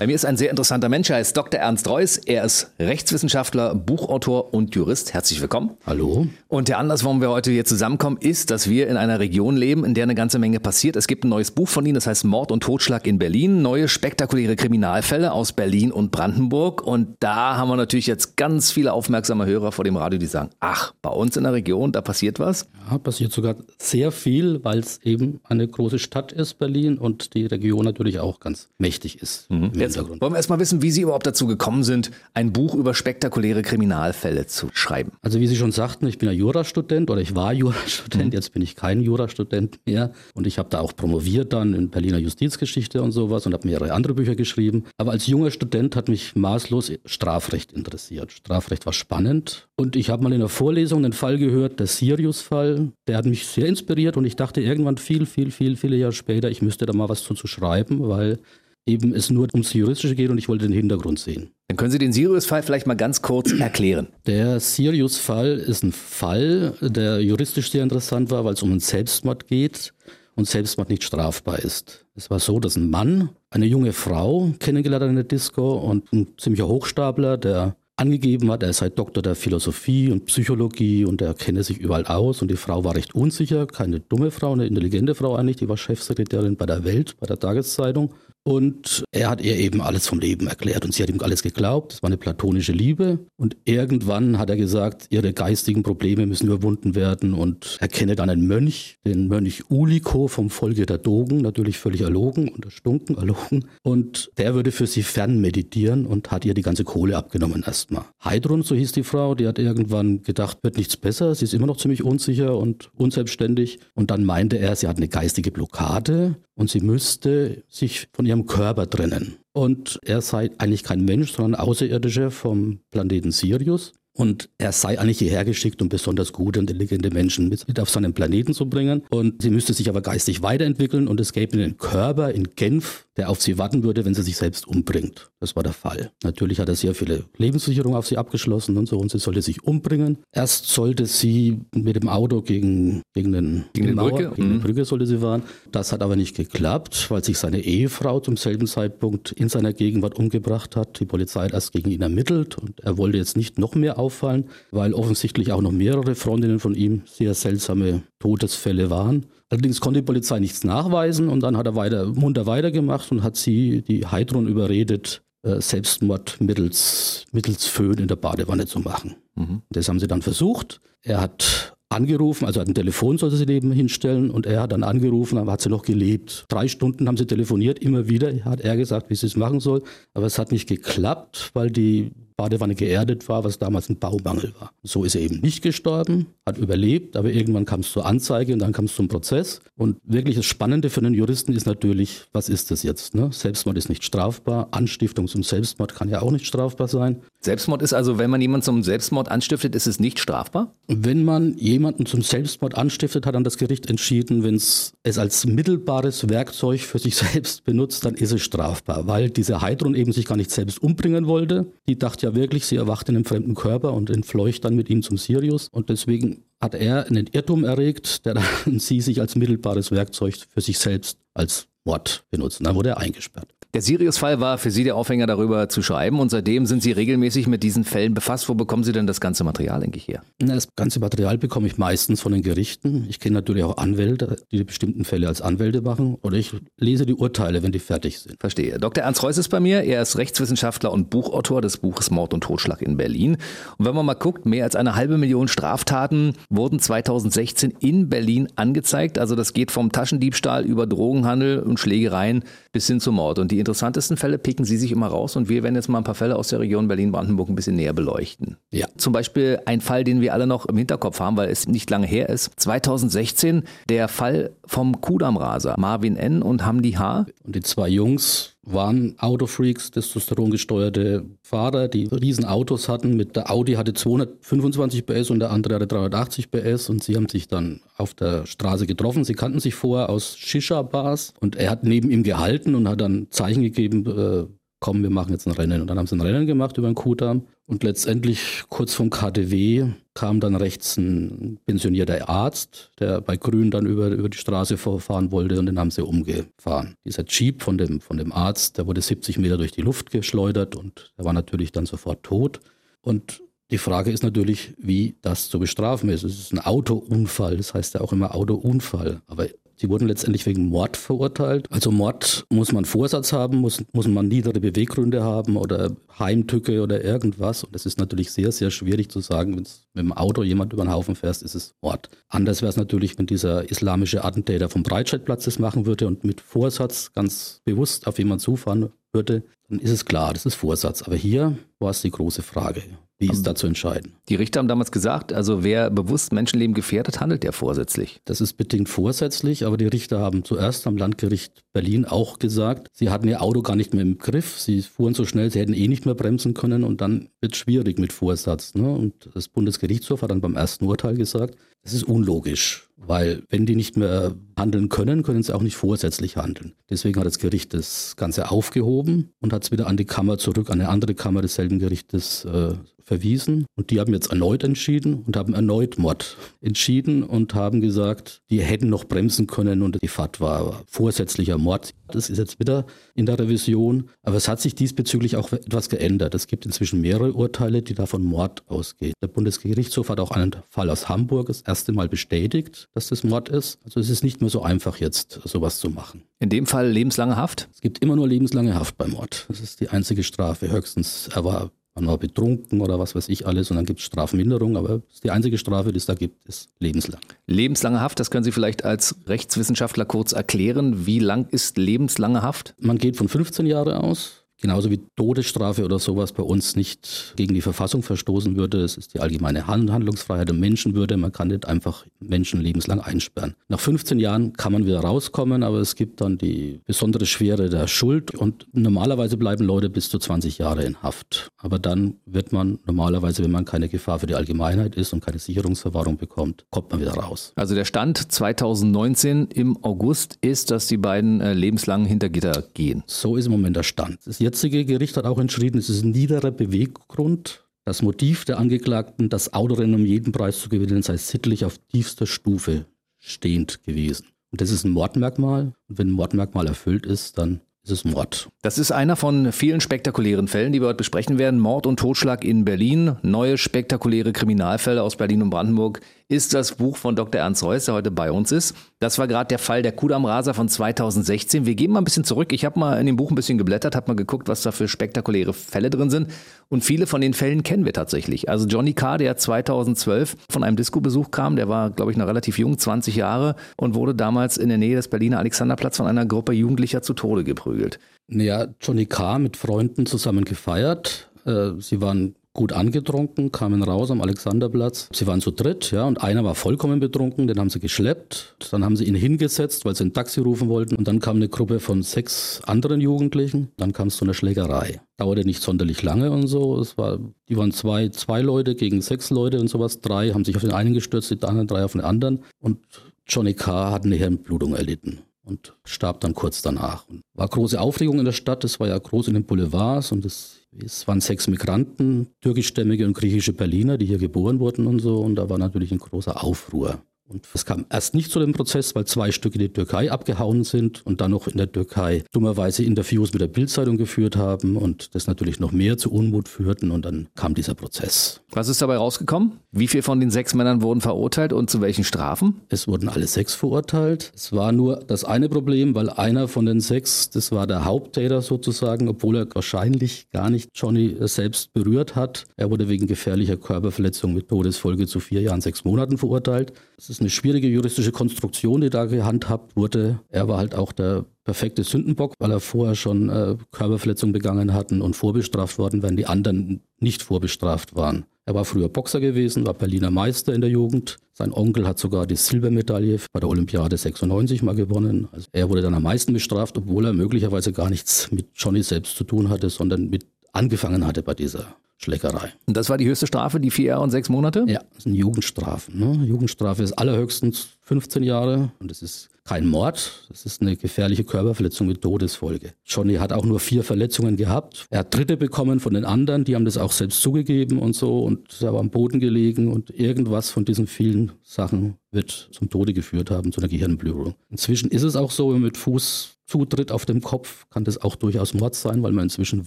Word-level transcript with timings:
Bei 0.00 0.08
mir 0.08 0.16
ist 0.16 0.24
ein 0.24 0.36
sehr 0.36 0.50
interessanter 0.50 0.88
Mensch. 0.88 1.08
Er 1.08 1.16
heißt 1.16 1.36
Dr. 1.36 1.60
Ernst 1.60 1.88
Reuss. 1.88 2.16
Er 2.18 2.44
ist 2.44 2.72
Rechtswissenschaftler, 2.80 3.76
Buchautor 3.76 4.52
und 4.52 4.74
Jurist. 4.74 5.14
Herzlich 5.14 5.40
willkommen. 5.40 5.76
Hallo. 5.86 6.26
Und 6.48 6.66
der 6.68 6.78
Anlass, 6.78 7.04
warum 7.04 7.20
wir 7.20 7.30
heute 7.30 7.52
hier 7.52 7.64
zusammenkommen, 7.64 8.18
ist, 8.18 8.50
dass 8.50 8.68
wir 8.68 8.88
in 8.88 8.96
einer 8.96 9.20
Region 9.20 9.56
leben, 9.56 9.84
in 9.84 9.94
der 9.94 10.02
eine 10.02 10.16
ganze 10.16 10.40
Menge 10.40 10.58
passiert. 10.58 10.96
Es 10.96 11.06
gibt 11.06 11.24
ein 11.24 11.28
neues 11.28 11.52
Buch 11.52 11.68
von 11.68 11.86
Ihnen, 11.86 11.94
das 11.94 12.08
heißt 12.08 12.24
Mord 12.24 12.50
und 12.50 12.64
Totschlag 12.64 13.06
in 13.06 13.20
Berlin. 13.20 13.62
Neue 13.62 13.86
spektakuläre 13.86 14.56
Kriminalfälle 14.56 15.30
aus 15.32 15.52
Berlin 15.52 15.92
und 15.92 16.10
Brandenburg. 16.10 16.82
Und 16.82 17.16
da 17.20 17.56
haben 17.56 17.68
wir 17.68 17.76
natürlich 17.76 18.08
jetzt 18.08 18.36
ganz 18.36 18.72
viele 18.72 18.92
aufmerksame 18.92 19.46
Hörer 19.46 19.70
vor 19.70 19.84
dem 19.84 19.96
Radio, 19.96 20.18
die 20.18 20.26
sagen, 20.26 20.50
ach, 20.58 20.92
bei 21.02 21.10
uns 21.10 21.36
in 21.36 21.44
der 21.44 21.52
Region, 21.52 21.92
da 21.92 22.00
passiert 22.00 22.40
was. 22.40 22.66
Ja, 22.90 22.98
passiert 22.98 23.30
sogar 23.30 23.54
sehr 23.78 24.10
viel, 24.10 24.62
weil 24.64 24.80
es 24.80 24.98
eben 25.04 25.40
eine 25.44 25.68
große 25.68 26.00
Stadt 26.00 26.32
ist, 26.32 26.54
Berlin, 26.54 26.98
und 26.98 27.34
die 27.34 27.46
Region 27.46 27.84
natürlich 27.84 28.18
auch 28.18 28.40
ganz 28.40 28.68
mächtig 28.78 29.22
ist. 29.22 29.48
Mhm. 29.50 29.83
Jetzt 29.84 29.98
wollen 29.98 30.32
wir 30.32 30.36
erstmal 30.36 30.58
wissen, 30.58 30.80
wie 30.80 30.90
Sie 30.90 31.02
überhaupt 31.02 31.26
dazu 31.26 31.46
gekommen 31.46 31.84
sind, 31.84 32.10
ein 32.32 32.52
Buch 32.52 32.74
über 32.74 32.94
spektakuläre 32.94 33.62
Kriminalfälle 33.62 34.46
zu 34.46 34.68
schreiben. 34.72 35.12
Also 35.20 35.40
wie 35.40 35.46
Sie 35.46 35.56
schon 35.56 35.72
sagten, 35.72 36.06
ich 36.06 36.16
bin 36.16 36.28
ja 36.28 36.34
Jurastudent 36.34 37.10
oder 37.10 37.20
ich 37.20 37.34
war 37.34 37.52
Jurastudent, 37.52 38.26
mhm. 38.26 38.32
jetzt 38.32 38.52
bin 38.52 38.62
ich 38.62 38.76
kein 38.76 39.02
Jurastudent 39.02 39.78
mehr 39.84 40.12
und 40.34 40.46
ich 40.46 40.58
habe 40.58 40.70
da 40.70 40.80
auch 40.80 40.96
promoviert 40.96 41.52
dann 41.52 41.74
in 41.74 41.90
Berliner 41.90 42.18
Justizgeschichte 42.18 43.02
und 43.02 43.12
sowas 43.12 43.44
und 43.46 43.52
habe 43.52 43.68
mehrere 43.68 43.92
andere 43.92 44.14
Bücher 44.14 44.34
geschrieben. 44.34 44.84
Aber 44.96 45.12
als 45.12 45.26
junger 45.26 45.50
Student 45.50 45.96
hat 45.96 46.08
mich 46.08 46.34
maßlos 46.34 46.92
Strafrecht 47.04 47.72
interessiert. 47.72 48.32
Strafrecht 48.32 48.86
war 48.86 48.92
spannend 48.92 49.68
und 49.76 49.96
ich 49.96 50.08
habe 50.08 50.22
mal 50.22 50.32
in 50.32 50.40
der 50.40 50.48
Vorlesung 50.48 51.04
einen 51.04 51.12
Fall 51.12 51.38
gehört, 51.38 51.78
der 51.78 51.86
Sirius-Fall, 51.86 52.92
der 53.06 53.16
hat 53.18 53.26
mich 53.26 53.46
sehr 53.46 53.66
inspiriert 53.66 54.16
und 54.16 54.24
ich 54.24 54.36
dachte 54.36 54.60
irgendwann 54.60 54.96
viel, 54.96 55.26
viel, 55.26 55.50
viel, 55.50 55.76
viele 55.76 55.96
Jahre 55.96 56.12
später, 56.12 56.50
ich 56.50 56.62
müsste 56.62 56.86
da 56.86 56.92
mal 56.92 57.08
was 57.08 57.22
zu, 57.22 57.34
zu 57.34 57.46
schreiben, 57.46 58.08
weil 58.08 58.38
eben 58.86 59.14
es 59.14 59.30
nur 59.30 59.48
ums 59.52 59.72
Juristische 59.72 60.14
geht 60.14 60.30
und 60.30 60.38
ich 60.38 60.48
wollte 60.48 60.66
den 60.66 60.74
Hintergrund 60.74 61.18
sehen. 61.18 61.50
Dann 61.68 61.76
können 61.76 61.90
Sie 61.90 61.98
den 61.98 62.12
Sirius-Fall 62.12 62.62
vielleicht 62.62 62.86
mal 62.86 62.94
ganz 62.94 63.22
kurz 63.22 63.52
erklären. 63.58 64.08
Der 64.26 64.60
Sirius-Fall 64.60 65.58
ist 65.58 65.82
ein 65.82 65.92
Fall, 65.92 66.74
der 66.80 67.20
juristisch 67.20 67.70
sehr 67.70 67.82
interessant 67.82 68.30
war, 68.30 68.44
weil 68.44 68.54
es 68.54 68.62
um 68.62 68.70
einen 68.70 68.80
Selbstmord 68.80 69.46
geht 69.46 69.94
und 70.36 70.46
Selbstmord 70.46 70.90
nicht 70.90 71.04
strafbar 71.04 71.58
ist. 71.60 72.04
Es 72.14 72.30
war 72.30 72.40
so, 72.40 72.60
dass 72.60 72.76
ein 72.76 72.90
Mann 72.90 73.30
eine 73.50 73.66
junge 73.66 73.92
Frau 73.92 74.52
kennengelernt 74.58 75.02
hat 75.02 75.10
in 75.10 75.16
der 75.16 75.24
Disco 75.24 75.74
und 75.74 76.12
ein 76.12 76.28
ziemlicher 76.38 76.68
Hochstapler, 76.68 77.38
der 77.38 77.76
angegeben 77.96 78.50
hat, 78.50 78.62
er 78.64 78.72
sei 78.72 78.88
Doktor 78.88 79.22
der 79.22 79.36
Philosophie 79.36 80.10
und 80.10 80.26
Psychologie 80.26 81.04
und 81.04 81.22
er 81.22 81.34
kenne 81.34 81.62
sich 81.62 81.78
überall 81.78 82.04
aus 82.06 82.42
und 82.42 82.50
die 82.50 82.56
Frau 82.56 82.82
war 82.82 82.96
recht 82.96 83.14
unsicher, 83.14 83.66
keine 83.66 84.00
dumme 84.00 84.32
Frau, 84.32 84.52
eine 84.52 84.66
intelligente 84.66 85.14
Frau 85.14 85.36
eigentlich, 85.36 85.56
die 85.56 85.68
war 85.68 85.76
Chefsekretärin 85.76 86.56
bei 86.56 86.66
der 86.66 86.82
Welt, 86.84 87.14
bei 87.20 87.26
der 87.26 87.38
Tageszeitung 87.38 88.12
und 88.46 89.04
er 89.10 89.30
hat 89.30 89.40
ihr 89.40 89.56
eben 89.56 89.80
alles 89.80 90.06
vom 90.06 90.20
Leben 90.20 90.46
erklärt 90.46 90.84
und 90.84 90.92
sie 90.92 91.02
hat 91.02 91.08
ihm 91.08 91.20
alles 91.20 91.42
geglaubt. 91.42 91.94
Es 91.94 92.02
war 92.02 92.08
eine 92.08 92.18
platonische 92.18 92.72
Liebe. 92.72 93.20
Und 93.36 93.56
irgendwann 93.64 94.38
hat 94.38 94.50
er 94.50 94.56
gesagt, 94.56 95.06
ihre 95.08 95.32
geistigen 95.32 95.82
Probleme 95.82 96.26
müssen 96.26 96.46
überwunden 96.46 96.94
werden 96.94 97.32
und 97.32 97.78
er 97.80 97.88
kenne 97.88 98.16
dann 98.16 98.28
einen 98.28 98.46
Mönch, 98.46 98.98
den 99.06 99.28
Mönch 99.28 99.70
Uliko 99.70 100.28
vom 100.28 100.50
Volke 100.50 100.84
der 100.84 100.98
Dogen, 100.98 101.38
natürlich 101.38 101.78
völlig 101.78 102.02
erlogen, 102.02 102.48
unterstunken, 102.48 103.16
erlogen. 103.16 103.64
Und 103.82 104.30
der 104.36 104.54
würde 104.54 104.72
für 104.72 104.86
sie 104.86 105.02
fernmeditieren 105.02 106.04
und 106.04 106.30
hat 106.30 106.44
ihr 106.44 106.52
die 106.52 106.62
ganze 106.62 106.84
Kohle 106.84 107.16
abgenommen 107.16 107.62
erstmal. 107.66 108.04
Heidrun, 108.22 108.62
so 108.62 108.74
hieß 108.74 108.92
die 108.92 109.04
Frau, 109.04 109.34
die 109.34 109.46
hat 109.46 109.58
irgendwann 109.58 110.22
gedacht, 110.22 110.58
wird 110.62 110.76
nichts 110.76 110.98
besser. 110.98 111.34
Sie 111.34 111.46
ist 111.46 111.54
immer 111.54 111.66
noch 111.66 111.78
ziemlich 111.78 112.04
unsicher 112.04 112.58
und 112.58 112.90
unselbstständig. 112.94 113.78
Und 113.94 114.10
dann 114.10 114.24
meinte 114.24 114.58
er, 114.58 114.76
sie 114.76 114.86
hat 114.86 114.98
eine 114.98 115.08
geistige 115.08 115.50
Blockade 115.50 116.36
und 116.56 116.70
sie 116.70 116.80
müsste 116.80 117.64
sich 117.68 118.08
von 118.12 118.26
ihrem 118.34 118.46
Körper 118.46 118.88
trennen. 118.88 119.36
Und 119.52 119.98
er 120.02 120.20
sei 120.20 120.50
eigentlich 120.58 120.82
kein 120.82 121.04
Mensch, 121.04 121.32
sondern 121.32 121.60
Außerirdischer 121.60 122.30
vom 122.30 122.80
Planeten 122.90 123.30
Sirius. 123.30 123.92
Und 124.16 124.48
er 124.58 124.70
sei 124.70 124.98
eigentlich 124.98 125.18
hierher 125.18 125.44
geschickt, 125.44 125.82
um 125.82 125.88
besonders 125.88 126.32
gute 126.32 126.60
und 126.60 126.70
intelligente 126.70 127.10
Menschen 127.10 127.48
mit 127.48 127.80
auf 127.80 127.90
seinen 127.90 128.14
Planeten 128.14 128.54
zu 128.54 128.68
bringen. 128.68 129.02
Und 129.10 129.42
sie 129.42 129.50
müsste 129.50 129.74
sich 129.74 129.88
aber 129.88 130.02
geistig 130.02 130.40
weiterentwickeln 130.40 131.08
und 131.08 131.18
es 131.18 131.32
gäbe 131.32 131.54
einen 131.54 131.78
Körper 131.78 132.30
in 132.30 132.50
Genf, 132.54 133.06
der 133.16 133.30
auf 133.30 133.40
sie 133.40 133.58
warten 133.58 133.82
würde, 133.82 134.04
wenn 134.04 134.14
sie 134.14 134.22
sich 134.22 134.36
selbst 134.36 134.66
umbringt. 134.66 135.30
Das 135.40 135.56
war 135.56 135.62
der 135.62 135.72
Fall. 135.72 136.10
Natürlich 136.22 136.58
hat 136.58 136.68
er 136.68 136.74
sehr 136.74 136.94
viele 136.94 137.24
Lebenssicherungen 137.36 137.96
auf 137.96 138.06
sie 138.06 138.16
abgeschlossen 138.16 138.76
und 138.76 138.88
so 138.88 138.98
und 138.98 139.10
sie 139.10 139.18
sollte 139.18 139.42
sich 139.42 139.62
umbringen. 139.64 140.18
Erst 140.32 140.66
sollte 140.66 141.06
sie 141.06 141.60
mit 141.74 141.96
dem 141.96 142.08
Auto 142.08 142.42
gegen, 142.42 143.02
gegen, 143.14 143.32
den, 143.32 143.64
gegen, 143.72 143.88
die 143.88 143.94
Brücke, 143.94 144.32
gegen 144.34 144.48
mhm. 144.48 144.52
die 144.54 144.58
Brücke 144.58 144.84
sollte 144.84 145.06
sie 145.06 145.18
fahren. 145.18 145.42
Das 145.70 145.92
hat 145.92 146.02
aber 146.02 146.16
nicht 146.16 146.36
geklappt, 146.36 147.10
weil 147.10 147.22
sich 147.22 147.38
seine 147.38 147.60
Ehefrau 147.60 148.20
zum 148.20 148.36
selben 148.36 148.66
Zeitpunkt 148.66 149.32
in 149.32 149.48
seiner 149.48 149.72
Gegenwart 149.72 150.18
umgebracht 150.18 150.76
hat. 150.76 150.98
Die 151.00 151.06
Polizei 151.06 151.44
hat 151.44 151.52
erst 151.52 151.72
gegen 151.72 151.90
ihn 151.90 152.02
ermittelt 152.02 152.58
und 152.58 152.80
er 152.80 152.98
wollte 152.98 153.18
jetzt 153.18 153.36
nicht 153.36 153.58
noch 153.58 153.74
mehr 153.74 153.98
auffallen, 153.98 154.48
weil 154.70 154.94
offensichtlich 154.94 155.52
auch 155.52 155.62
noch 155.62 155.72
mehrere 155.72 156.14
Freundinnen 156.14 156.58
von 156.58 156.74
ihm 156.74 157.02
sehr 157.06 157.34
seltsame 157.34 158.02
Todesfälle 158.18 158.90
waren. 158.90 159.26
Allerdings 159.54 159.80
konnte 159.80 160.00
die 160.00 160.04
Polizei 160.04 160.40
nichts 160.40 160.64
nachweisen 160.64 161.28
und 161.28 161.38
dann 161.38 161.56
hat 161.56 161.66
er 161.66 161.76
weiter, 161.76 162.06
munter 162.06 162.44
weitergemacht 162.44 163.12
und 163.12 163.22
hat 163.22 163.36
sie, 163.36 163.82
die 163.82 164.04
Heidrun, 164.04 164.48
überredet, 164.48 165.22
äh, 165.44 165.60
Selbstmord 165.60 166.40
mittels, 166.40 167.24
mittels 167.30 167.64
Föhn 167.64 167.98
in 167.98 168.08
der 168.08 168.16
Badewanne 168.16 168.66
zu 168.66 168.80
machen. 168.80 169.14
Mhm. 169.36 169.62
Das 169.70 169.88
haben 169.88 170.00
sie 170.00 170.08
dann 170.08 170.22
versucht. 170.22 170.80
Er 171.02 171.20
hat 171.20 171.76
angerufen, 171.88 172.46
also 172.46 172.60
hat 172.60 172.66
ein 172.66 172.74
Telefon 172.74 173.16
sollte 173.16 173.36
sie 173.36 173.46
neben 173.46 173.70
hinstellen 173.70 174.32
und 174.32 174.44
er 174.44 174.62
hat 174.62 174.72
dann 174.72 174.82
angerufen, 174.82 175.38
aber 175.38 175.52
hat 175.52 175.60
sie 175.60 175.68
noch 175.68 175.82
gelebt. 175.82 176.46
Drei 176.48 176.66
Stunden 176.66 177.06
haben 177.06 177.16
sie 177.16 177.26
telefoniert, 177.26 177.78
immer 177.78 178.08
wieder 178.08 178.44
hat 178.44 178.60
er 178.60 178.76
gesagt, 178.76 179.08
wie 179.08 179.14
sie 179.14 179.26
es 179.26 179.36
machen 179.36 179.60
soll, 179.60 179.84
aber 180.14 180.26
es 180.26 180.36
hat 180.36 180.50
nicht 180.50 180.68
geklappt, 180.68 181.52
weil 181.54 181.70
die 181.70 182.10
Badewanne 182.36 182.74
geerdet 182.74 183.28
war, 183.28 183.44
was 183.44 183.58
damals 183.58 183.88
ein 183.88 183.98
Baumangel 183.98 184.52
war. 184.58 184.72
So 184.82 185.04
ist 185.04 185.14
er 185.14 185.20
eben 185.20 185.40
nicht 185.40 185.62
gestorben, 185.62 186.26
hat 186.46 186.58
überlebt, 186.58 187.16
aber 187.16 187.30
irgendwann 187.30 187.64
kam 187.64 187.80
es 187.80 187.92
zur 187.92 188.06
Anzeige 188.06 188.52
und 188.52 188.58
dann 188.58 188.72
kam 188.72 188.86
es 188.86 188.94
zum 188.94 189.08
Prozess. 189.08 189.60
Und 189.76 189.98
wirklich 190.04 190.36
das 190.36 190.46
Spannende 190.46 190.90
für 190.90 191.00
einen 191.00 191.14
Juristen 191.14 191.52
ist 191.52 191.66
natürlich, 191.66 192.24
was 192.32 192.48
ist 192.48 192.70
das 192.70 192.82
jetzt? 192.82 193.14
Ne? 193.14 193.30
Selbstmord 193.32 193.76
ist 193.76 193.88
nicht 193.88 194.04
strafbar, 194.04 194.68
Anstiftung 194.72 195.28
zum 195.28 195.42
Selbstmord 195.42 195.94
kann 195.94 196.08
ja 196.08 196.22
auch 196.22 196.32
nicht 196.32 196.46
strafbar 196.46 196.88
sein. 196.88 197.22
Selbstmord 197.40 197.82
ist 197.82 197.92
also, 197.92 198.18
wenn 198.18 198.30
man 198.30 198.40
jemanden 198.40 198.64
zum 198.64 198.82
Selbstmord 198.82 199.30
anstiftet, 199.30 199.74
ist 199.74 199.86
es 199.86 200.00
nicht 200.00 200.18
strafbar? 200.18 200.74
Wenn 200.88 201.24
man 201.24 201.56
jemanden 201.58 202.06
zum 202.06 202.22
Selbstmord 202.22 202.76
anstiftet, 202.76 203.26
hat 203.26 203.34
dann 203.34 203.44
das 203.44 203.58
Gericht 203.58 203.88
entschieden, 203.88 204.42
wenn 204.42 204.56
es 204.56 204.94
es 205.02 205.18
als 205.18 205.46
mittelbares 205.46 206.28
Werkzeug 206.28 206.80
für 206.80 206.98
sich 206.98 207.16
selbst 207.16 207.64
benutzt, 207.64 208.04
dann 208.04 208.14
ist 208.14 208.32
es 208.32 208.42
strafbar, 208.42 209.06
weil 209.06 209.30
diese 209.30 209.60
Heidrun 209.60 209.94
eben 209.94 210.12
sich 210.12 210.24
gar 210.24 210.36
nicht 210.36 210.50
selbst 210.50 210.82
umbringen 210.82 211.26
wollte. 211.26 211.66
Die 211.86 211.98
dachte 211.98 212.23
ja 212.24 212.34
wirklich, 212.34 212.66
sie 212.66 212.76
erwacht 212.76 213.08
in 213.08 213.16
einem 213.16 213.24
fremden 213.24 213.54
Körper 213.54 213.92
und 213.92 214.10
entfleucht 214.10 214.64
dann 214.64 214.74
mit 214.74 214.90
ihm 214.90 215.02
zum 215.02 215.16
Sirius. 215.16 215.68
Und 215.68 215.88
deswegen 215.88 216.44
hat 216.60 216.74
er 216.74 217.06
einen 217.06 217.28
Irrtum 217.28 217.64
erregt, 217.64 218.26
der 218.26 218.34
dann 218.34 218.44
sie 218.80 219.00
sich 219.00 219.20
als 219.20 219.36
mittelbares 219.36 219.92
Werkzeug 219.92 220.34
für 220.48 220.60
sich 220.60 220.78
selbst 220.78 221.18
als 221.34 221.68
Mord 221.84 222.24
benutzt. 222.30 222.60
Dann 222.64 222.74
wurde 222.74 222.90
er 222.90 222.98
eingesperrt. 222.98 223.53
Der 223.74 223.82
Sirius-Fall 223.82 224.38
war 224.38 224.56
für 224.58 224.70
Sie 224.70 224.84
der 224.84 224.94
Aufhänger, 224.94 225.26
darüber 225.26 225.68
zu 225.68 225.82
schreiben 225.82 226.20
und 226.20 226.30
seitdem 226.30 226.64
sind 226.64 226.80
Sie 226.80 226.92
regelmäßig 226.92 227.48
mit 227.48 227.64
diesen 227.64 227.82
Fällen 227.82 228.14
befasst. 228.14 228.48
Wo 228.48 228.54
bekommen 228.54 228.84
Sie 228.84 228.92
denn 228.92 229.08
das 229.08 229.20
ganze 229.20 229.42
Material 229.42 229.82
eigentlich 229.82 230.06
her? 230.06 230.22
Das 230.38 230.68
ganze 230.76 231.00
Material 231.00 231.38
bekomme 231.38 231.66
ich 231.66 231.76
meistens 231.76 232.20
von 232.20 232.30
den 232.30 232.42
Gerichten. 232.42 233.04
Ich 233.08 233.18
kenne 233.18 233.34
natürlich 233.34 233.64
auch 233.64 233.76
Anwälte, 233.76 234.36
die, 234.52 234.62
bestimmten 234.62 235.04
Fälle 235.04 235.26
als 235.26 235.40
Anwälte 235.40 235.80
machen 235.80 236.16
oder 236.22 236.36
ich 236.36 236.52
lese 236.78 237.04
die 237.04 237.14
Urteile, 237.14 237.64
wenn 237.64 237.72
die 237.72 237.80
fertig 237.80 238.20
sind. 238.20 238.36
Verstehe. 238.38 238.78
Dr. 238.78 239.02
Ernst 239.02 239.24
Reuss 239.24 239.38
ist 239.38 239.48
bei 239.48 239.58
mir. 239.58 239.82
Er 239.82 240.02
ist 240.02 240.18
Rechtswissenschaftler 240.18 240.92
und 240.92 241.10
Buchautor 241.10 241.60
des 241.60 241.78
Buches 241.78 242.12
Mord 242.12 242.32
und 242.32 242.42
Totschlag 242.42 242.80
in 242.80 242.96
Berlin. 242.96 243.38
Und 243.78 243.86
wenn 243.86 243.94
man 243.96 244.06
mal 244.06 244.14
guckt, 244.14 244.46
mehr 244.46 244.62
als 244.62 244.76
eine 244.76 244.94
halbe 244.94 245.18
Million 245.18 245.48
Straftaten 245.48 246.34
wurden 246.48 246.78
2016 246.78 247.74
in 247.80 248.08
Berlin 248.08 248.46
angezeigt. 248.54 249.18
Also 249.18 249.34
das 249.34 249.52
geht 249.52 249.72
vom 249.72 249.90
Taschendiebstahl 249.90 250.64
über 250.64 250.86
Drogenhandel 250.86 251.58
und 251.58 251.80
Schlägereien 251.80 252.44
bis 252.70 252.86
hin 252.86 253.00
zum 253.00 253.16
Mord. 253.16 253.40
Und 253.40 253.50
die 253.50 253.63
interessantesten 253.64 254.16
Fälle 254.16 254.38
picken 254.38 254.64
Sie 254.64 254.76
sich 254.76 254.92
immer 254.92 255.08
raus 255.08 255.36
und 255.36 255.48
wir 255.48 255.62
werden 255.62 255.74
jetzt 255.74 255.88
mal 255.88 255.98
ein 255.98 256.04
paar 256.04 256.14
Fälle 256.14 256.36
aus 256.36 256.48
der 256.48 256.60
Region 256.60 256.88
Berlin-Brandenburg 256.88 257.48
ein 257.48 257.54
bisschen 257.54 257.76
näher 257.76 257.92
beleuchten. 257.92 258.56
Ja. 258.70 258.86
Zum 258.96 259.12
Beispiel 259.12 259.60
ein 259.66 259.80
Fall, 259.80 260.04
den 260.04 260.20
wir 260.20 260.32
alle 260.32 260.46
noch 260.46 260.66
im 260.66 260.76
Hinterkopf 260.76 261.20
haben, 261.20 261.36
weil 261.36 261.48
es 261.48 261.66
nicht 261.66 261.90
lange 261.90 262.06
her 262.06 262.28
ist. 262.28 262.52
2016 262.56 263.64
der 263.88 264.08
Fall 264.08 264.52
vom 264.66 265.00
Kudamraser, 265.00 265.74
Marvin 265.78 266.16
N. 266.16 266.42
und 266.42 266.64
Hamdi 266.64 266.92
H. 266.92 267.26
Und 267.42 267.56
die 267.56 267.62
zwei 267.62 267.88
Jungs 267.88 268.53
waren 268.66 269.16
Autofreaks, 269.18 269.90
testosterongesteuerte 269.90 271.24
Fahrer, 271.42 271.88
die 271.88 272.06
riesen 272.06 272.44
Autos 272.44 272.88
hatten. 272.88 273.16
Mit 273.16 273.36
der 273.36 273.50
Audi 273.50 273.74
hatte 273.74 273.94
225 273.94 275.06
PS 275.06 275.30
und 275.30 275.40
der 275.40 275.50
andere 275.50 275.76
hatte 275.76 275.86
380 275.86 276.50
PS 276.50 276.88
und 276.90 277.02
sie 277.02 277.16
haben 277.16 277.28
sich 277.28 277.48
dann 277.48 277.80
auf 277.96 278.14
der 278.14 278.46
Straße 278.46 278.86
getroffen. 278.86 279.24
Sie 279.24 279.34
kannten 279.34 279.60
sich 279.60 279.74
vorher 279.74 280.10
aus 280.10 280.36
Shisha-Bars 280.36 281.34
und 281.40 281.56
er 281.56 281.70
hat 281.70 281.84
neben 281.84 282.10
ihm 282.10 282.22
gehalten 282.22 282.74
und 282.74 282.88
hat 282.88 283.00
dann 283.00 283.28
Zeichen 283.30 283.62
gegeben, 283.62 284.06
äh, 284.06 284.46
komm, 284.84 285.02
wir 285.02 285.08
machen 285.08 285.32
jetzt 285.32 285.46
ein 285.46 285.54
Rennen. 285.54 285.80
Und 285.80 285.86
dann 285.86 285.98
haben 285.98 286.06
sie 286.06 286.14
ein 286.14 286.20
Rennen 286.20 286.46
gemacht 286.46 286.76
über 286.76 286.88
den 286.88 286.94
Kudamm. 286.94 287.46
Und 287.64 287.82
letztendlich 287.82 288.64
kurz 288.68 288.92
vom 288.92 289.08
KTW 289.08 289.86
kam 290.12 290.40
dann 290.40 290.54
rechts 290.54 290.98
ein 290.98 291.58
pensionierter 291.64 292.28
Arzt, 292.28 292.90
der 292.98 293.22
bei 293.22 293.38
Grün 293.38 293.70
dann 293.70 293.86
über, 293.86 294.08
über 294.08 294.28
die 294.28 294.36
Straße 294.36 294.76
fahren 294.76 295.32
wollte 295.32 295.58
und 295.58 295.64
den 295.64 295.78
haben 295.78 295.90
sie 295.90 296.04
umgefahren. 296.04 296.96
Dieser 297.06 297.24
Jeep 297.26 297.62
von 297.62 297.78
dem, 297.78 298.02
von 298.02 298.18
dem 298.18 298.30
Arzt, 298.30 298.76
der 298.76 298.86
wurde 298.86 299.00
70 299.00 299.38
Meter 299.38 299.56
durch 299.56 299.72
die 299.72 299.80
Luft 299.80 300.10
geschleudert 300.10 300.76
und 300.76 301.14
er 301.16 301.24
war 301.24 301.32
natürlich 301.32 301.72
dann 301.72 301.86
sofort 301.86 302.22
tot. 302.22 302.60
Und 303.00 303.40
die 303.70 303.78
Frage 303.78 304.10
ist 304.10 304.22
natürlich, 304.22 304.74
wie 304.76 305.16
das 305.22 305.48
zu 305.48 305.58
bestrafen 305.58 306.10
ist. 306.10 306.24
Es 306.24 306.38
ist 306.38 306.52
ein 306.52 306.60
Autounfall, 306.60 307.56
das 307.56 307.72
heißt 307.72 307.94
ja 307.94 308.02
auch 308.02 308.12
immer 308.12 308.34
Autounfall. 308.34 309.22
Aber 309.28 309.46
Sie 309.76 309.88
wurden 309.88 310.08
letztendlich 310.08 310.46
wegen 310.46 310.68
Mord 310.68 310.96
verurteilt. 310.96 311.66
Also 311.70 311.90
Mord 311.90 312.44
muss 312.48 312.72
man 312.72 312.84
Vorsatz 312.84 313.32
haben, 313.32 313.58
muss, 313.58 313.82
muss 313.92 314.06
man 314.06 314.28
niedere 314.28 314.60
Beweggründe 314.60 315.22
haben 315.22 315.56
oder 315.56 315.96
Heimtücke 316.18 316.82
oder 316.82 317.02
irgendwas. 317.02 317.64
Und 317.64 317.74
das 317.74 317.86
ist 317.86 317.98
natürlich 317.98 318.30
sehr, 318.30 318.52
sehr 318.52 318.70
schwierig 318.70 319.10
zu 319.10 319.20
sagen, 319.20 319.56
wenn 319.56 319.66
mit 319.94 320.04
dem 320.04 320.12
Auto 320.12 320.42
jemand 320.42 320.72
über 320.72 320.84
den 320.84 320.92
Haufen 320.92 321.16
fährst, 321.16 321.42
ist 321.42 321.54
es 321.54 321.74
Mord. 321.80 322.08
Anders 322.28 322.62
wäre 322.62 322.70
es 322.70 322.76
natürlich, 322.76 323.18
wenn 323.18 323.26
dieser 323.26 323.68
islamische 323.70 324.24
Attentäter 324.24 324.68
vom 324.68 324.82
Breitscheidplatz 324.82 325.44
das 325.44 325.58
machen 325.58 325.86
würde 325.86 326.06
und 326.06 326.24
mit 326.24 326.40
Vorsatz 326.40 327.12
ganz 327.12 327.60
bewusst 327.64 328.06
auf 328.06 328.18
jemanden 328.18 328.40
zufahren 328.40 328.90
würde, 329.12 329.42
dann 329.68 329.78
ist 329.78 329.90
es 329.90 330.04
klar, 330.04 330.32
das 330.32 330.46
ist 330.46 330.54
Vorsatz. 330.54 331.02
Aber 331.02 331.16
hier 331.16 331.56
war 331.78 331.90
es 331.90 332.02
die 332.02 332.10
große 332.10 332.42
Frage. 332.42 332.82
Wie 333.18 333.30
ist 333.30 333.46
da 333.46 333.54
zu 333.54 333.66
entscheiden? 333.66 334.16
Die 334.28 334.34
Richter 334.34 334.58
haben 334.58 334.68
damals 334.68 334.90
gesagt, 334.90 335.32
also 335.32 335.62
wer 335.62 335.88
bewusst 335.90 336.32
Menschenleben 336.32 336.74
gefährdet, 336.74 337.20
handelt 337.20 337.42
der 337.42 337.52
vorsätzlich. 337.52 338.20
Das 338.24 338.40
ist 338.40 338.54
bedingt 338.54 338.88
vorsätzlich, 338.88 339.64
aber 339.64 339.76
die 339.76 339.86
Richter 339.86 340.18
haben 340.18 340.44
zuerst 340.44 340.86
am 340.86 340.96
Landgericht 340.96 341.63
Berlin 341.74 342.04
auch 342.04 342.38
gesagt, 342.38 342.88
sie 342.92 343.10
hatten 343.10 343.28
ihr 343.28 343.42
Auto 343.42 343.60
gar 343.60 343.74
nicht 343.74 343.92
mehr 343.92 344.02
im 344.02 344.16
Griff, 344.16 344.58
sie 344.60 344.80
fuhren 344.80 345.12
so 345.12 345.26
schnell, 345.26 345.50
sie 345.50 345.58
hätten 345.58 345.74
eh 345.74 345.88
nicht 345.88 346.06
mehr 346.06 346.14
bremsen 346.14 346.54
können 346.54 346.84
und 346.84 347.00
dann 347.00 347.28
wird 347.40 347.52
es 347.52 347.58
schwierig 347.58 347.98
mit 347.98 348.12
Vorsatz. 348.12 348.74
Ne? 348.74 348.88
Und 348.88 349.28
das 349.34 349.48
Bundesgerichtshof 349.48 350.22
hat 350.22 350.30
dann 350.30 350.40
beim 350.40 350.54
ersten 350.54 350.86
Urteil 350.86 351.16
gesagt, 351.16 351.56
das 351.82 351.92
ist 351.92 352.04
unlogisch, 352.04 352.88
weil 352.96 353.42
wenn 353.50 353.66
die 353.66 353.76
nicht 353.76 353.96
mehr 353.96 354.34
handeln 354.56 354.88
können, 354.88 355.22
können 355.22 355.42
sie 355.42 355.54
auch 355.54 355.62
nicht 355.62 355.76
vorsätzlich 355.76 356.36
handeln. 356.36 356.72
Deswegen 356.88 357.18
hat 357.18 357.26
das 357.26 357.38
Gericht 357.38 357.74
das 357.74 358.16
Ganze 358.16 358.50
aufgehoben 358.50 359.32
und 359.40 359.52
hat 359.52 359.64
es 359.64 359.70
wieder 359.70 359.86
an 359.86 359.98
die 359.98 360.06
Kammer 360.06 360.38
zurück, 360.38 360.70
an 360.70 360.80
eine 360.80 360.88
andere 360.88 361.14
Kammer 361.14 361.42
desselben 361.42 361.80
Gerichtes 361.80 362.46
äh, 362.46 362.74
verwiesen. 363.04 363.66
Und 363.76 363.90
die 363.90 364.00
haben 364.00 364.12
jetzt 364.12 364.30
erneut 364.30 364.64
entschieden 364.64 365.22
und 365.26 365.36
haben 365.36 365.54
erneut 365.54 365.98
Mord 365.98 366.36
entschieden 366.62 367.22
und 367.22 367.54
haben 367.54 367.80
gesagt, 367.80 368.40
die 368.50 368.62
hätten 368.62 368.88
noch 368.88 369.04
bremsen 369.04 369.46
können 369.46 369.82
und 369.82 370.02
die 370.02 370.08
Fahrt 370.08 370.40
war 370.40 370.82
vorsätzlicher 370.86 371.58
Mord. 371.64 371.94
Das 372.08 372.30
ist 372.30 372.38
jetzt 372.38 372.60
wieder 372.60 372.86
in 373.14 373.26
der 373.26 373.38
Revision. 373.38 374.10
Aber 374.22 374.36
es 374.36 374.46
hat 374.46 374.60
sich 374.60 374.74
diesbezüglich 374.74 375.36
auch 375.36 375.52
etwas 375.52 375.88
geändert. 375.88 376.34
Es 376.34 376.46
gibt 376.46 376.66
inzwischen 376.66 377.00
mehrere 377.00 377.32
Urteile, 377.32 377.82
die 377.82 377.94
da 377.94 378.06
von 378.06 378.22
Mord 378.22 378.62
ausgehen. 378.68 379.14
Der 379.22 379.28
Bundesgerichtshof 379.28 380.08
hat 380.10 380.20
auch 380.20 380.30
einen 380.30 380.54
Fall 380.70 380.90
aus 380.90 381.08
Hamburg 381.08 381.48
das 381.48 381.62
erste 381.62 381.92
Mal 381.92 382.08
bestätigt, 382.08 382.88
dass 382.94 383.08
das 383.08 383.24
Mord 383.24 383.48
ist. 383.48 383.78
Also 383.84 383.98
es 383.98 384.10
ist 384.10 384.22
nicht 384.22 384.40
mehr 384.40 384.50
so 384.50 384.62
einfach 384.62 384.98
jetzt, 384.98 385.40
sowas 385.44 385.78
zu 385.78 385.90
machen. 385.90 386.22
In 386.38 386.50
dem 386.50 386.66
Fall 386.66 386.88
lebenslange 386.88 387.36
Haft? 387.36 387.68
Es 387.74 387.80
gibt 387.80 388.00
immer 388.00 388.16
nur 388.16 388.28
lebenslange 388.28 388.74
Haft 388.74 388.96
bei 388.96 389.06
Mord. 389.06 389.46
Das 389.48 389.60
ist 389.60 389.80
die 389.80 389.88
einzige 389.88 390.22
Strafe. 390.22 390.70
Höchstens, 390.70 391.28
er 391.34 391.44
war 391.44 391.70
man 391.94 392.06
war 392.08 392.18
betrunken 392.18 392.80
oder 392.80 392.98
was 392.98 393.14
weiß 393.14 393.28
ich 393.28 393.46
alles 393.46 393.70
und 393.70 393.76
dann 393.76 393.86
gibt 393.86 394.00
es 394.00 394.06
Strafminderung, 394.06 394.76
aber 394.76 395.02
die 395.22 395.30
einzige 395.30 395.58
Strafe, 395.58 395.92
die 395.92 395.98
es 395.98 396.06
da 396.06 396.14
gibt, 396.14 396.44
ist 396.48 396.68
lebenslang. 396.80 397.20
Lebenslange 397.46 398.00
Haft, 398.00 398.18
das 398.18 398.30
können 398.30 398.44
Sie 398.44 398.52
vielleicht 398.52 398.84
als 398.84 399.16
Rechtswissenschaftler 399.26 400.04
kurz 400.04 400.32
erklären. 400.32 401.06
Wie 401.06 401.20
lang 401.20 401.46
ist 401.50 401.78
lebenslange 401.78 402.42
Haft? 402.42 402.74
Man 402.80 402.98
geht 402.98 403.16
von 403.16 403.28
15 403.28 403.66
Jahren 403.66 403.94
aus. 403.94 404.43
Genauso 404.64 404.90
wie 404.90 405.02
Todesstrafe 405.14 405.84
oder 405.84 405.98
sowas 405.98 406.32
bei 406.32 406.42
uns 406.42 406.74
nicht 406.74 407.34
gegen 407.36 407.52
die 407.52 407.60
Verfassung 407.60 408.02
verstoßen 408.02 408.56
würde. 408.56 408.80
Es 408.80 408.96
ist 408.96 409.12
die 409.12 409.20
allgemeine 409.20 409.66
Handlungsfreiheit 409.66 410.50
und 410.50 410.58
Menschenwürde. 410.58 411.18
Man 411.18 411.32
kann 411.32 411.48
nicht 411.48 411.68
einfach 411.68 412.06
Menschen 412.18 412.62
lebenslang 412.62 412.98
einsperren. 412.98 413.56
Nach 413.68 413.78
15 413.78 414.18
Jahren 414.18 414.54
kann 414.54 414.72
man 414.72 414.86
wieder 414.86 415.00
rauskommen, 415.00 415.64
aber 415.64 415.80
es 415.80 415.96
gibt 415.96 416.22
dann 416.22 416.38
die 416.38 416.80
besondere 416.86 417.26
Schwere 417.26 417.68
der 417.68 417.86
Schuld 417.88 418.34
und 418.34 418.66
normalerweise 418.72 419.36
bleiben 419.36 419.66
Leute 419.66 419.90
bis 419.90 420.08
zu 420.08 420.18
20 420.18 420.56
Jahre 420.56 420.82
in 420.84 421.02
Haft. 421.02 421.50
Aber 421.58 421.78
dann 421.78 422.14
wird 422.24 422.52
man 422.52 422.78
normalerweise, 422.86 423.44
wenn 423.44 423.50
man 423.50 423.66
keine 423.66 423.90
Gefahr 423.90 424.18
für 424.18 424.26
die 424.26 424.34
Allgemeinheit 424.34 424.94
ist 424.94 425.12
und 425.12 425.22
keine 425.22 425.40
Sicherungsverwahrung 425.40 426.16
bekommt, 426.16 426.64
kommt 426.70 426.90
man 426.90 427.02
wieder 427.02 427.12
raus. 427.12 427.52
Also 427.56 427.74
der 427.74 427.84
Stand 427.84 428.32
2019 428.32 429.48
im 429.48 429.76
August 429.84 430.38
ist, 430.40 430.70
dass 430.70 430.86
die 430.86 430.96
beiden 430.96 431.42
äh, 431.42 431.52
lebenslang 431.52 432.06
hinter 432.06 432.30
Gitter 432.30 432.64
gehen. 432.72 433.02
So 433.06 433.36
ist 433.36 433.44
im 433.44 433.52
Moment 433.52 433.76
der 433.76 433.82
Stand. 433.82 434.20
Das 434.24 434.40
jetzige 434.54 434.84
Gericht 434.84 435.16
hat 435.16 435.24
auch 435.24 435.40
entschieden, 435.40 435.78
es 435.78 435.90
ist 435.90 436.04
ein 436.04 436.12
niederer 436.12 436.52
Beweggrund. 436.52 437.64
Das 437.84 438.02
Motiv 438.02 438.44
der 438.44 438.58
Angeklagten, 438.58 439.28
das 439.28 439.52
Autorennen 439.52 439.96
um 439.96 440.06
jeden 440.06 440.30
Preis 440.30 440.60
zu 440.60 440.68
gewinnen, 440.68 441.02
sei 441.02 441.16
sittlich 441.16 441.64
auf 441.64 441.78
tiefster 441.78 442.24
Stufe 442.24 442.86
stehend 443.18 443.82
gewesen. 443.82 444.28
Und 444.52 444.60
das 444.60 444.70
ist 444.70 444.84
ein 444.84 444.92
Mordmerkmal. 444.92 445.72
Und 445.88 445.98
wenn 445.98 446.10
ein 446.10 446.12
Mordmerkmal 446.12 446.68
erfüllt 446.68 447.04
ist, 447.04 447.36
dann 447.36 447.62
ist 447.84 447.90
es 447.90 448.04
Mord. 448.04 448.48
Das 448.62 448.78
ist 448.78 448.92
einer 448.92 449.14
von 449.14 449.52
vielen 449.52 449.82
spektakulären 449.82 450.48
Fällen, 450.48 450.72
die 450.72 450.80
wir 450.80 450.88
heute 450.88 450.96
besprechen 450.96 451.38
werden. 451.38 451.60
Mord 451.60 451.86
und 451.86 451.98
Totschlag 451.98 452.42
in 452.42 452.64
Berlin. 452.64 453.16
Neue 453.20 453.58
spektakuläre 453.58 454.32
Kriminalfälle 454.32 455.02
aus 455.02 455.16
Berlin 455.16 455.42
und 455.42 455.50
Brandenburg 455.50 456.00
ist 456.28 456.54
das 456.54 456.76
Buch 456.76 456.96
von 456.96 457.14
Dr. 457.14 457.42
Ernst 457.42 457.62
Reuss, 457.62 457.84
der 457.84 457.94
heute 457.94 458.10
bei 458.10 458.32
uns 458.32 458.50
ist. 458.50 458.74
Das 458.98 459.18
war 459.18 459.28
gerade 459.28 459.48
der 459.48 459.58
Fall 459.58 459.82
der 459.82 459.92
Kudam-Raser 459.92 460.54
von 460.54 460.70
2016. 460.70 461.66
Wir 461.66 461.74
gehen 461.74 461.92
mal 461.92 462.00
ein 462.00 462.04
bisschen 462.04 462.24
zurück. 462.24 462.54
Ich 462.54 462.64
habe 462.64 462.80
mal 462.80 462.98
in 462.98 463.04
dem 463.04 463.16
Buch 463.16 463.30
ein 463.30 463.34
bisschen 463.34 463.58
geblättert, 463.58 463.94
habe 463.94 464.08
mal 464.08 464.16
geguckt, 464.16 464.48
was 464.48 464.62
da 464.62 464.72
für 464.72 464.88
spektakuläre 464.88 465.52
Fälle 465.52 465.90
drin 465.90 466.08
sind. 466.08 466.28
Und 466.70 466.82
viele 466.82 467.06
von 467.06 467.20
den 467.20 467.34
Fällen 467.34 467.62
kennen 467.62 467.84
wir 467.84 467.92
tatsächlich. 467.92 468.48
Also 468.48 468.66
Johnny 468.66 468.94
K., 468.94 469.18
der 469.18 469.36
2012 469.36 470.36
von 470.48 470.64
einem 470.64 470.76
Disco-Besuch 470.76 471.30
kam, 471.30 471.56
der 471.56 471.68
war, 471.68 471.90
glaube 471.90 472.10
ich, 472.10 472.16
noch 472.16 472.26
relativ 472.26 472.58
jung, 472.58 472.78
20 472.78 473.16
Jahre, 473.16 473.54
und 473.76 473.94
wurde 473.94 474.14
damals 474.14 474.56
in 474.56 474.70
der 474.70 474.78
Nähe 474.78 474.96
des 474.96 475.08
Berliner 475.08 475.38
Alexanderplatz 475.38 475.98
von 475.98 476.06
einer 476.06 476.24
Gruppe 476.24 476.54
Jugendlicher 476.54 477.02
zu 477.02 477.12
Tode 477.12 477.44
geprügelt. 477.74 477.98
Ja, 478.28 478.68
Johnny 478.80 479.06
K. 479.06 479.38
mit 479.38 479.56
Freunden 479.56 480.06
zusammen 480.06 480.44
gefeiert. 480.44 481.30
Äh, 481.44 481.72
sie 481.78 482.00
waren 482.00 482.34
gut 482.54 482.72
angetrunken, 482.72 483.50
kamen 483.50 483.82
raus 483.82 484.12
am 484.12 484.20
Alexanderplatz. 484.20 485.08
Sie 485.12 485.26
waren 485.26 485.40
zu 485.40 485.50
dritt, 485.50 485.90
ja, 485.90 486.06
und 486.06 486.22
einer 486.22 486.44
war 486.44 486.54
vollkommen 486.54 487.00
betrunken, 487.00 487.48
den 487.48 487.58
haben 487.58 487.68
sie 487.68 487.80
geschleppt. 487.80 488.56
Dann 488.70 488.84
haben 488.84 488.96
sie 488.96 489.04
ihn 489.04 489.16
hingesetzt, 489.16 489.84
weil 489.84 489.96
sie 489.96 490.04
ein 490.04 490.12
Taxi 490.12 490.40
rufen 490.40 490.68
wollten. 490.68 490.94
Und 490.94 491.08
dann 491.08 491.18
kam 491.18 491.36
eine 491.36 491.48
Gruppe 491.48 491.80
von 491.80 492.02
sechs 492.02 492.62
anderen 492.64 493.00
Jugendlichen. 493.00 493.72
Dann 493.76 493.92
kam 493.92 494.06
es 494.06 494.16
zu 494.16 494.24
einer 494.24 494.34
Schlägerei. 494.34 495.00
Dauerte 495.16 495.44
nicht 495.44 495.62
sonderlich 495.62 496.02
lange 496.02 496.30
und 496.30 496.46
so. 496.46 496.78
Es 496.78 496.96
war, 496.96 497.18
die 497.48 497.56
waren 497.56 497.72
zwei, 497.72 498.08
zwei 498.10 498.40
Leute 498.40 498.76
gegen 498.76 499.02
sechs 499.02 499.30
Leute 499.30 499.60
und 499.60 499.68
sowas. 499.68 500.00
Drei 500.00 500.30
haben 500.30 500.44
sich 500.44 500.54
auf 500.54 500.62
den 500.62 500.72
einen 500.72 500.94
gestürzt, 500.94 501.30
die 501.30 501.42
anderen 501.42 501.66
drei 501.66 501.84
auf 501.84 501.92
den 501.92 502.02
anderen. 502.02 502.44
Und 502.60 502.78
Johnny 503.26 503.54
K. 503.54 503.90
hat 503.90 504.04
eine 504.04 504.14
Hirnblutung 504.14 504.74
erlitten 504.76 505.24
und 505.44 505.76
starb 505.84 506.20
dann 506.20 506.34
kurz 506.34 506.62
danach. 506.62 507.06
Und 507.08 507.22
war 507.34 507.48
große 507.48 507.80
Aufregung 507.80 508.18
in 508.18 508.24
der 508.24 508.32
Stadt, 508.32 508.64
es 508.64 508.80
war 508.80 508.88
ja 508.88 508.98
groß 508.98 509.28
in 509.28 509.34
den 509.34 509.44
Boulevards 509.44 510.12
und 510.12 510.24
es, 510.24 510.66
es 510.82 511.06
waren 511.06 511.20
sechs 511.20 511.46
Migranten, 511.46 512.28
türkischstämmige 512.40 513.06
und 513.06 513.14
griechische 513.14 513.52
Berliner, 513.52 513.98
die 513.98 514.06
hier 514.06 514.18
geboren 514.18 514.58
wurden 514.58 514.86
und 514.86 515.00
so 515.00 515.20
und 515.20 515.36
da 515.36 515.48
war 515.48 515.58
natürlich 515.58 515.92
ein 515.92 515.98
großer 515.98 516.42
Aufruhr. 516.42 517.02
Und 517.26 517.48
es 517.54 517.64
kam 517.64 517.86
erst 517.90 518.14
nicht 518.14 518.30
zu 518.30 518.38
dem 518.38 518.52
Prozess, 518.52 518.94
weil 518.94 519.06
zwei 519.06 519.32
Stück 519.32 519.54
in 519.54 519.60
die 519.60 519.72
Türkei 519.72 520.12
abgehauen 520.12 520.62
sind 520.62 521.04
und 521.06 521.22
dann 521.22 521.30
noch 521.30 521.48
in 521.48 521.56
der 521.56 521.72
Türkei 521.72 522.22
dummerweise 522.32 522.84
Interviews 522.84 523.32
mit 523.32 523.40
der 523.40 523.48
Bildzeitung 523.48 523.96
geführt 523.96 524.36
haben 524.36 524.76
und 524.76 525.14
das 525.14 525.26
natürlich 525.26 525.58
noch 525.58 525.72
mehr 525.72 525.96
zu 525.96 526.12
Unmut 526.12 526.48
führten 526.48 526.90
und 526.90 527.06
dann 527.06 527.28
kam 527.34 527.54
dieser 527.54 527.74
Prozess. 527.74 528.42
Was 528.50 528.68
ist 528.68 528.82
dabei 528.82 528.98
rausgekommen? 528.98 529.52
Wie 529.72 529.88
viele 529.88 530.02
von 530.02 530.20
den 530.20 530.30
sechs 530.30 530.54
Männern 530.54 530.82
wurden 530.82 531.00
verurteilt 531.00 531.54
und 531.54 531.70
zu 531.70 531.80
welchen 531.80 532.04
Strafen? 532.04 532.60
Es 532.68 532.86
wurden 532.86 533.08
alle 533.08 533.26
sechs 533.26 533.54
verurteilt. 533.54 534.30
Es 534.34 534.52
war 534.52 534.72
nur 534.72 534.96
das 534.96 535.24
eine 535.24 535.48
Problem, 535.48 535.94
weil 535.94 536.10
einer 536.10 536.46
von 536.46 536.66
den 536.66 536.80
sechs, 536.80 537.30
das 537.30 537.52
war 537.52 537.66
der 537.66 537.86
Haupttäter 537.86 538.42
sozusagen, 538.42 539.08
obwohl 539.08 539.36
er 539.36 539.48
wahrscheinlich 539.54 540.30
gar 540.30 540.50
nicht 540.50 540.70
Johnny 540.74 541.16
selbst 541.20 541.72
berührt 541.72 542.16
hat. 542.16 542.44
Er 542.56 542.70
wurde 542.70 542.88
wegen 542.88 543.06
gefährlicher 543.06 543.56
Körperverletzung 543.56 544.34
mit 544.34 544.48
Todesfolge 544.48 545.06
zu 545.06 545.20
vier 545.20 545.40
Jahren, 545.40 545.62
sechs 545.62 545.84
Monaten 545.84 546.18
verurteilt. 546.18 546.74
Es 546.98 547.13
ist 547.14 547.20
eine 547.20 547.30
schwierige 547.30 547.68
juristische 547.68 548.10
Konstruktion, 548.10 548.80
die 548.80 548.90
da 548.90 549.04
gehandhabt 549.04 549.76
wurde. 549.76 550.18
Er 550.30 550.48
war 550.48 550.58
halt 550.58 550.74
auch 550.74 550.90
der 550.90 551.24
perfekte 551.44 551.84
Sündenbock, 551.84 552.34
weil 552.40 552.50
er 552.50 552.58
vorher 552.58 552.96
schon 552.96 553.28
äh, 553.28 553.56
Körperverletzungen 553.70 554.32
begangen 554.32 554.72
hatten 554.72 555.00
und 555.00 555.14
vorbestraft 555.14 555.78
worden, 555.78 556.02
während 556.02 556.18
die 556.18 556.26
anderen 556.26 556.80
nicht 556.98 557.22
vorbestraft 557.22 557.94
waren. 557.94 558.24
Er 558.46 558.54
war 558.54 558.64
früher 558.64 558.88
Boxer 558.88 559.20
gewesen, 559.20 559.64
war 559.64 559.74
Berliner 559.74 560.10
Meister 560.10 560.52
in 560.52 560.60
der 560.60 560.70
Jugend. 560.70 561.18
Sein 561.32 561.52
Onkel 561.52 561.86
hat 561.86 561.98
sogar 561.98 562.26
die 562.26 562.36
Silbermedaille 562.36 563.18
bei 563.32 563.40
der 563.40 563.48
Olympiade 563.48 563.96
96 563.96 564.62
mal 564.62 564.74
gewonnen. 564.74 565.28
Also 565.30 565.46
er 565.52 565.70
wurde 565.70 565.82
dann 565.82 565.94
am 565.94 566.02
meisten 566.02 566.32
bestraft, 566.32 566.76
obwohl 566.76 567.06
er 567.06 567.12
möglicherweise 567.12 567.72
gar 567.72 567.90
nichts 567.90 568.30
mit 568.32 568.48
Johnny 568.54 568.82
selbst 568.82 569.16
zu 569.16 569.24
tun 569.24 569.48
hatte, 569.48 569.70
sondern 569.70 570.10
mit 570.10 570.26
angefangen 570.52 571.06
hatte 571.06 571.22
bei 571.22 571.34
dieser 571.34 571.76
Schlägerei. 571.96 572.52
Und 572.66 572.76
das 572.76 572.90
war 572.90 572.98
die 572.98 573.06
höchste 573.06 573.26
Strafe, 573.26 573.60
die 573.60 573.70
vier 573.70 573.86
Jahre 573.86 574.02
und 574.02 574.10
sechs 574.10 574.28
Monate? 574.28 574.64
Ja, 574.66 574.80
das 574.94 575.04
sind 575.04 575.14
Jugendstrafen. 575.14 575.98
Ne? 575.98 576.26
Jugendstrafe 576.26 576.82
ist 576.82 576.92
allerhöchstens 576.92 577.68
15 577.82 578.22
Jahre 578.22 578.72
und 578.78 578.90
es 578.90 579.02
ist 579.02 579.30
kein 579.46 579.66
Mord, 579.66 580.26
das 580.30 580.46
ist 580.46 580.62
eine 580.62 580.74
gefährliche 580.74 581.22
Körperverletzung 581.22 581.86
mit 581.86 582.00
Todesfolge. 582.00 582.72
Johnny 582.86 583.16
hat 583.16 583.30
auch 583.32 583.44
nur 583.44 583.60
vier 583.60 583.84
Verletzungen 583.84 584.36
gehabt. 584.36 584.86
Er 584.88 585.00
hat 585.00 585.14
Dritte 585.14 585.36
bekommen 585.36 585.80
von 585.80 585.92
den 585.92 586.06
anderen, 586.06 586.44
die 586.44 586.54
haben 586.54 586.64
das 586.64 586.78
auch 586.78 586.92
selbst 586.92 587.20
zugegeben 587.20 587.78
und 587.78 587.94
so 587.94 588.20
und 588.20 588.62
er 588.62 588.72
war 588.72 588.80
am 588.80 588.88
Boden 588.88 589.20
gelegen 589.20 589.70
und 589.70 589.90
irgendwas 589.90 590.50
von 590.50 590.64
diesen 590.64 590.86
vielen 590.86 591.32
Sachen 591.42 591.98
wird 592.10 592.48
zum 592.52 592.70
Tode 592.70 592.94
geführt 592.94 593.30
haben, 593.30 593.52
zu 593.52 593.60
einer 593.60 593.68
Gehirnblühung. 593.68 594.34
Inzwischen 594.48 594.90
ist 594.90 595.02
es 595.02 595.14
auch 595.14 595.30
so, 595.30 595.48
wenn 595.48 595.56
man 595.56 595.64
mit 595.64 595.76
Fuß 595.76 596.38
zutritt 596.46 596.90
auf 596.90 597.04
dem 597.04 597.20
Kopf, 597.20 597.66
kann 597.68 597.84
das 597.84 598.00
auch 598.00 598.16
durchaus 598.16 598.54
Mord 598.54 598.74
sein, 598.74 599.02
weil 599.02 599.12
man 599.12 599.24
inzwischen 599.24 599.66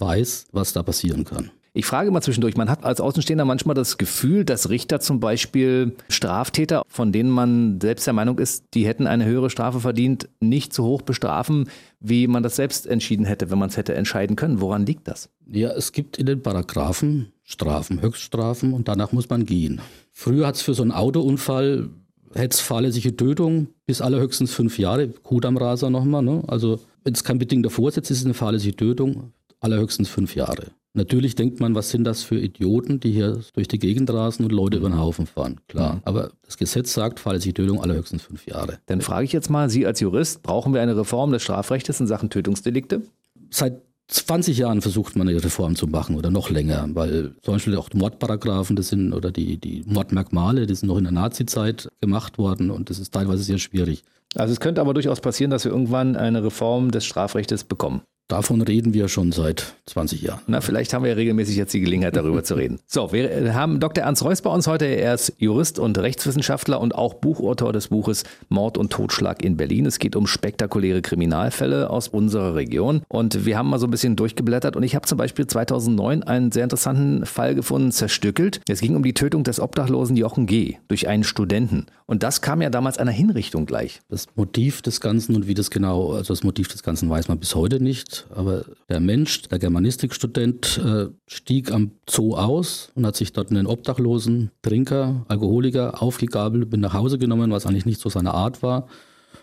weiß, 0.00 0.46
was 0.50 0.72
da 0.72 0.82
passieren 0.82 1.24
kann. 1.24 1.50
Ich 1.72 1.86
frage 1.86 2.10
mal 2.10 2.22
zwischendurch, 2.22 2.56
man 2.56 2.70
hat 2.70 2.84
als 2.84 3.00
Außenstehender 3.00 3.44
manchmal 3.44 3.74
das 3.74 3.98
Gefühl, 3.98 4.44
dass 4.44 4.70
Richter 4.70 5.00
zum 5.00 5.20
Beispiel 5.20 5.96
Straftäter, 6.08 6.82
von 6.88 7.12
denen 7.12 7.30
man 7.30 7.80
selbst 7.80 8.06
der 8.06 8.14
Meinung 8.14 8.38
ist, 8.38 8.64
die 8.74 8.86
hätten 8.86 9.06
eine 9.06 9.24
höhere 9.24 9.50
Strafe 9.50 9.80
verdient, 9.80 10.28
nicht 10.40 10.72
so 10.72 10.84
hoch 10.84 11.02
bestrafen, 11.02 11.68
wie 12.00 12.26
man 12.26 12.42
das 12.42 12.56
selbst 12.56 12.86
entschieden 12.86 13.26
hätte, 13.26 13.50
wenn 13.50 13.58
man 13.58 13.68
es 13.68 13.76
hätte 13.76 13.94
entscheiden 13.94 14.36
können. 14.36 14.60
Woran 14.60 14.86
liegt 14.86 15.08
das? 15.08 15.28
Ja, 15.46 15.70
es 15.70 15.92
gibt 15.92 16.16
in 16.16 16.26
den 16.26 16.42
Paragraphen 16.42 17.32
Strafen, 17.44 18.02
Höchststrafen 18.02 18.74
und 18.74 18.88
danach 18.88 19.12
muss 19.12 19.30
man 19.30 19.46
gehen. 19.46 19.80
Früher 20.12 20.46
hat 20.46 20.56
es 20.56 20.62
für 20.62 20.74
so 20.74 20.82
einen 20.82 20.92
Autounfall 20.92 21.88
es 22.34 22.60
fahrlässige 22.60 23.16
Tötung 23.16 23.68
bis 23.86 24.00
allerhöchstens 24.00 24.52
fünf 24.52 24.78
Jahre, 24.78 25.14
Hut 25.30 25.46
am 25.46 25.56
Raser 25.56 25.90
nochmal. 25.90 26.22
Ne? 26.22 26.42
Also 26.46 26.80
wenn 27.04 27.14
es 27.14 27.24
kein 27.24 27.38
bedingter 27.38 27.70
Vorsitz 27.70 28.10
ist, 28.10 28.10
ist 28.10 28.18
es 28.20 28.24
eine 28.26 28.34
fahrlässige 28.34 28.76
Tötung, 28.76 29.32
allerhöchstens 29.60 30.08
fünf 30.08 30.34
Jahre. 30.34 30.66
Natürlich 30.98 31.36
denkt 31.36 31.60
man, 31.60 31.76
was 31.76 31.90
sind 31.90 32.02
das 32.02 32.24
für 32.24 32.38
Idioten, 32.38 32.98
die 32.98 33.12
hier 33.12 33.40
durch 33.54 33.68
die 33.68 33.78
Gegend 33.78 34.12
rasen 34.12 34.44
und 34.44 34.50
Leute 34.50 34.78
über 34.78 34.88
den 34.88 34.98
Haufen 34.98 35.28
fahren. 35.28 35.60
Klar. 35.68 35.94
Mhm. 35.94 36.00
Aber 36.04 36.32
das 36.44 36.58
Gesetz 36.58 36.92
sagt, 36.92 37.20
fahrlässige 37.20 37.54
Tötung 37.54 37.80
allerhöchstens 37.80 38.22
fünf 38.22 38.46
Jahre. 38.46 38.80
Dann 38.86 39.00
frage 39.00 39.24
ich 39.24 39.32
jetzt 39.32 39.48
mal, 39.48 39.70
Sie 39.70 39.86
als 39.86 40.00
Jurist, 40.00 40.42
brauchen 40.42 40.74
wir 40.74 40.82
eine 40.82 40.96
Reform 40.96 41.30
des 41.30 41.44
Strafrechts 41.44 42.00
in 42.00 42.08
Sachen 42.08 42.30
Tötungsdelikte? 42.30 43.02
Seit 43.48 43.80
20 44.08 44.58
Jahren 44.58 44.82
versucht 44.82 45.14
man 45.14 45.28
eine 45.28 45.42
Reform 45.42 45.76
zu 45.76 45.86
machen 45.86 46.16
oder 46.16 46.30
noch 46.30 46.50
länger, 46.50 46.84
weil 46.94 47.36
zum 47.42 47.54
Beispiel 47.54 47.76
auch 47.76 47.90
Mordparagraphen, 47.94 48.74
das 48.74 48.88
sind, 48.88 49.12
oder 49.12 49.30
die, 49.30 49.58
die 49.58 49.84
Mordmerkmale, 49.86 50.66
die 50.66 50.74
sind 50.74 50.88
noch 50.88 50.98
in 50.98 51.04
der 51.04 51.12
Nazizeit 51.12 51.88
gemacht 52.00 52.38
worden 52.38 52.72
und 52.72 52.90
das 52.90 52.98
ist 52.98 53.14
teilweise 53.14 53.44
sehr 53.44 53.58
schwierig. 53.58 54.02
Also 54.34 54.52
es 54.52 54.58
könnte 54.58 54.80
aber 54.80 54.94
durchaus 54.94 55.20
passieren, 55.20 55.52
dass 55.52 55.64
wir 55.64 55.70
irgendwann 55.70 56.16
eine 56.16 56.42
Reform 56.42 56.90
des 56.90 57.04
Strafrechts 57.04 57.62
bekommen. 57.62 58.02
Davon 58.28 58.60
reden 58.60 58.92
wir 58.92 59.08
schon 59.08 59.32
seit 59.32 59.74
20 59.86 60.20
Jahren. 60.20 60.40
Na, 60.46 60.60
vielleicht 60.60 60.92
haben 60.92 61.02
wir 61.02 61.12
ja 61.12 61.16
regelmäßig 61.16 61.56
jetzt 61.56 61.72
die 61.72 61.80
Gelegenheit, 61.80 62.14
darüber 62.14 62.44
zu 62.44 62.56
reden. 62.56 62.78
So, 62.86 63.10
wir 63.10 63.54
haben 63.54 63.80
Dr. 63.80 64.04
Ernst 64.04 64.22
Reuss 64.22 64.42
bei 64.42 64.50
uns 64.50 64.66
heute. 64.66 64.84
Er 64.84 65.14
ist 65.14 65.32
Jurist 65.38 65.78
und 65.78 65.96
Rechtswissenschaftler 65.96 66.78
und 66.78 66.94
auch 66.94 67.14
Buchautor 67.14 67.72
des 67.72 67.88
Buches 67.88 68.24
Mord 68.50 68.76
und 68.76 68.92
Totschlag 68.92 69.42
in 69.42 69.56
Berlin. 69.56 69.86
Es 69.86 69.98
geht 69.98 70.14
um 70.14 70.26
spektakuläre 70.26 71.00
Kriminalfälle 71.00 71.88
aus 71.88 72.08
unserer 72.08 72.54
Region. 72.54 73.00
Und 73.08 73.46
wir 73.46 73.56
haben 73.56 73.70
mal 73.70 73.78
so 73.78 73.86
ein 73.86 73.90
bisschen 73.90 74.14
durchgeblättert 74.14 74.76
und 74.76 74.82
ich 74.82 74.94
habe 74.94 75.06
zum 75.06 75.16
Beispiel 75.16 75.46
2009 75.46 76.22
einen 76.22 76.52
sehr 76.52 76.64
interessanten 76.64 77.24
Fall 77.24 77.54
gefunden, 77.54 77.92
zerstückelt. 77.92 78.60
Es 78.68 78.82
ging 78.82 78.94
um 78.94 79.02
die 79.02 79.14
Tötung 79.14 79.42
des 79.42 79.58
Obdachlosen 79.58 80.18
Jochen 80.18 80.44
G. 80.44 80.76
durch 80.88 81.08
einen 81.08 81.24
Studenten. 81.24 81.86
Und 82.10 82.22
das 82.22 82.40
kam 82.40 82.62
ja 82.62 82.70
damals 82.70 82.96
einer 82.96 83.10
Hinrichtung 83.10 83.66
gleich. 83.66 84.00
Das 84.08 84.26
Motiv 84.34 84.80
des 84.80 85.02
Ganzen 85.02 85.36
und 85.36 85.46
wie 85.46 85.52
das 85.52 85.70
genau, 85.70 86.12
also 86.14 86.32
das 86.32 86.42
Motiv 86.42 86.68
des 86.68 86.82
Ganzen 86.82 87.10
weiß 87.10 87.28
man 87.28 87.38
bis 87.38 87.54
heute 87.54 87.80
nicht 87.80 88.26
aber 88.38 88.64
der 88.88 89.00
Mensch, 89.00 89.42
der 89.42 89.58
Germanistikstudent, 89.58 90.78
äh, 90.78 91.08
stieg 91.26 91.72
am 91.72 91.90
Zoo 92.08 92.36
aus 92.36 92.92
und 92.94 93.04
hat 93.04 93.16
sich 93.16 93.32
dort 93.32 93.50
einen 93.50 93.66
obdachlosen 93.66 94.50
Trinker, 94.62 95.26
Alkoholiker 95.28 96.02
aufgegabelt, 96.02 96.70
bin 96.70 96.80
nach 96.80 96.94
Hause 96.94 97.18
genommen, 97.18 97.50
was 97.50 97.66
eigentlich 97.66 97.86
nicht 97.86 98.00
so 98.00 98.08
seine 98.08 98.32
Art 98.32 98.62
war. 98.62 98.86